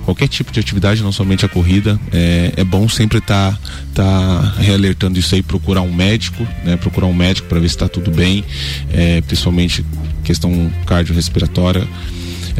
qualquer 0.08 0.26
tipo 0.26 0.50
de 0.50 0.58
atividade, 0.58 1.02
não 1.02 1.12
somente 1.12 1.44
a 1.44 1.48
corrida, 1.50 2.00
é, 2.10 2.54
é 2.56 2.64
bom 2.64 2.88
sempre 2.88 3.18
estar 3.18 3.52
tá, 3.92 4.02
tá 4.02 4.54
realertando 4.58 5.18
isso 5.18 5.34
aí, 5.34 5.42
procurar 5.42 5.82
um 5.82 5.92
médico, 5.92 6.48
né? 6.64 6.78
Procurar 6.78 7.06
um 7.06 7.12
médico 7.12 7.46
para 7.46 7.60
ver 7.60 7.68
se 7.68 7.74
está 7.74 7.90
tudo 7.90 8.10
bem, 8.10 8.42
é, 8.90 9.20
principalmente 9.20 9.84
questão 10.24 10.72
cardiorrespiratória 10.86 11.86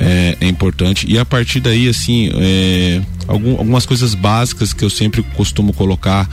é, 0.01 0.37
é 0.41 0.47
importante. 0.47 1.07
E 1.09 1.19
a 1.19 1.25
partir 1.25 1.61
daí, 1.61 1.89
assim, 1.89 2.31
é, 2.35 3.01
algum, 3.27 3.53
algumas 3.53 3.85
coisas 3.85 4.15
básicas 4.15 4.73
que 4.73 4.85
eu 4.85 4.91
sempre 4.91 5.23
costumo 5.35 5.73
colocar 5.73 6.29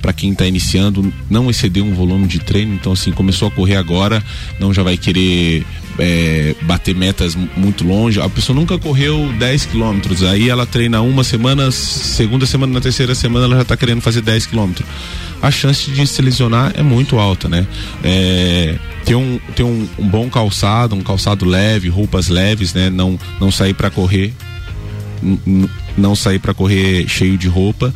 para 0.00 0.12
quem 0.12 0.32
está 0.32 0.46
iniciando, 0.46 1.12
não 1.30 1.50
exceder 1.50 1.82
um 1.82 1.94
volume 1.94 2.26
de 2.26 2.38
treino. 2.38 2.74
Então, 2.74 2.92
assim, 2.92 3.12
começou 3.12 3.48
a 3.48 3.50
correr 3.50 3.76
agora, 3.76 4.22
não 4.58 4.72
já 4.72 4.82
vai 4.82 4.96
querer 4.96 5.64
é, 5.98 6.54
bater 6.62 6.94
metas 6.94 7.36
muito 7.56 7.84
longe. 7.84 8.20
A 8.20 8.28
pessoa 8.28 8.58
nunca 8.58 8.78
correu 8.78 9.32
10 9.38 9.66
quilômetros, 9.66 10.22
aí 10.22 10.48
ela 10.48 10.66
treina 10.66 11.00
uma 11.00 11.24
semana, 11.24 11.70
segunda 11.70 12.46
semana, 12.46 12.72
na 12.72 12.80
terceira 12.80 13.14
semana 13.14 13.46
ela 13.46 13.56
já 13.56 13.62
está 13.62 13.76
querendo 13.76 14.00
fazer 14.00 14.22
10 14.22 14.46
quilômetros. 14.46 14.86
A 15.40 15.50
chance 15.50 15.90
de 15.90 16.06
se 16.06 16.20
lesionar 16.20 16.72
é 16.74 16.82
muito 16.82 17.18
alta, 17.18 17.48
né? 17.48 17.66
É, 18.02 18.76
ter 19.04 19.14
um, 19.14 19.38
ter 19.54 19.62
um, 19.62 19.88
um 19.98 20.08
bom 20.08 20.28
calçado, 20.28 20.94
um 20.94 21.00
calçado 21.00 21.44
leve, 21.44 21.88
roupas 21.88 22.28
leves, 22.28 22.74
né? 22.74 22.90
Não, 22.90 23.18
não 23.40 23.50
sair 23.50 23.74
para 23.74 23.90
correr 23.90 24.34
não 25.98 26.14
sair 26.14 26.38
para 26.38 26.54
correr 26.54 27.06
cheio 27.08 27.36
de 27.36 27.48
roupa 27.48 27.92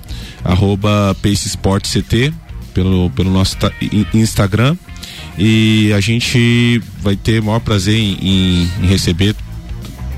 arroba 0.44 1.16
Pace 1.22 1.48
Sport 1.48 1.86
CT 1.86 2.32
pelo, 2.72 3.10
pelo 3.10 3.30
nosso 3.30 3.56
Instagram. 4.14 4.76
E 5.38 5.92
a 5.92 6.00
gente 6.00 6.82
vai 7.00 7.16
ter 7.16 7.40
o 7.40 7.44
maior 7.44 7.60
prazer 7.60 7.96
em, 7.96 8.18
em, 8.20 8.70
em 8.82 8.86
receber 8.86 9.34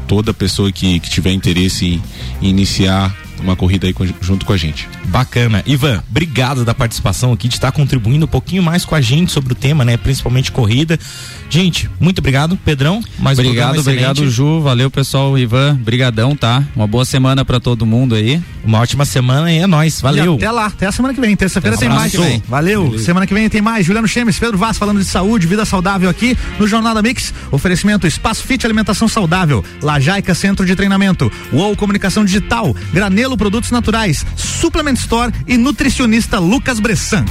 toda 0.09 0.35
pessoa 0.35 0.71
que, 0.73 0.99
que 1.01 1.11
tiver 1.11 1.33
interesse 1.33 1.87
em, 1.87 2.03
em 2.43 2.51
iniciar 2.51 3.17
uma 3.43 3.57
corrida 3.57 3.87
aí 3.87 3.93
com, 3.93 4.07
junto 4.21 4.47
com 4.47 4.53
a 4.53 4.57
gente. 4.57 4.89
Bacana. 5.07 5.63
Ivan, 5.67 6.03
obrigado 6.09 6.65
da 6.65 6.75
participação 6.75 7.33
aqui, 7.33 7.49
de 7.49 7.55
estar 7.55 7.73
contribuindo 7.73 8.25
um 8.25 8.29
pouquinho 8.29 8.63
mais 8.63 8.85
com 8.85 8.95
a 8.95 9.01
gente 9.01 9.33
sobre 9.33 9.53
o 9.53 9.57
tema, 9.57 9.85
né? 9.85 9.97
Principalmente 9.97 10.53
corrida. 10.53 10.99
Gente, 11.51 11.91
muito 12.01 12.21
obrigado. 12.21 12.57
Pedrão, 12.57 13.03
mais 13.19 13.39
Obrigado, 13.39 13.77
um 13.77 13.81
obrigado, 13.81 14.31
Ju. 14.31 14.61
Valeu, 14.63 14.91
pessoal. 14.91 15.39
Ivan, 15.39 15.77
brigadão, 15.77 16.35
tá? 16.35 16.65
Uma 16.75 16.87
boa 16.87 17.05
semana 17.05 17.45
para 17.45 17.61
todo 17.61 17.85
mundo 17.85 18.15
aí. 18.15 18.43
Uma 18.65 18.81
ótima 18.81 19.05
semana 19.05 19.53
e 19.53 19.59
é 19.59 19.67
nóis. 19.67 20.01
Valeu. 20.01 20.35
E 20.35 20.37
até 20.37 20.51
lá, 20.51 20.67
até 20.67 20.87
a 20.87 20.93
semana 20.93 21.13
que 21.13 21.21
vem. 21.21 21.37
Terça-feira 21.37 21.77
tem 21.77 21.89
mais. 21.89 22.13
Vem. 22.13 22.43
Valeu. 22.49 22.85
Valeu. 22.87 22.99
Semana 22.99 23.27
que 23.27 23.35
vem 23.35 23.49
tem 23.49 23.61
mais. 23.61 23.85
Juliano 23.85 24.09
Chemes, 24.09 24.39
Pedro 24.39 24.57
Vaz 24.57 24.79
falando 24.79 24.99
de 24.99 25.05
saúde, 25.05 25.47
vida 25.47 25.65
saudável 25.65 26.09
aqui 26.09 26.37
no 26.59 26.67
Jornal 26.67 26.95
da 26.95 27.03
Mix. 27.03 27.35
Oferecimento 27.51 28.07
Espaço 28.07 28.43
Fit 28.45 28.65
Alimentação 28.65 29.09
Saudável, 29.09 29.65
Lajaica 29.83 30.35
Centro 30.35 30.65
de 30.65 30.75
Treinamento, 30.75 31.31
UOL 31.53 31.77
Comunicação 31.77 32.25
Digital, 32.25 32.75
Granelo 32.93 33.32
Produtos 33.37 33.71
Naturais, 33.71 34.25
Supplement 34.37 34.99
Store 34.99 35.33
e 35.47 35.57
nutricionista 35.57 36.39
Lucas 36.39 36.81
Bressan. 36.81 37.25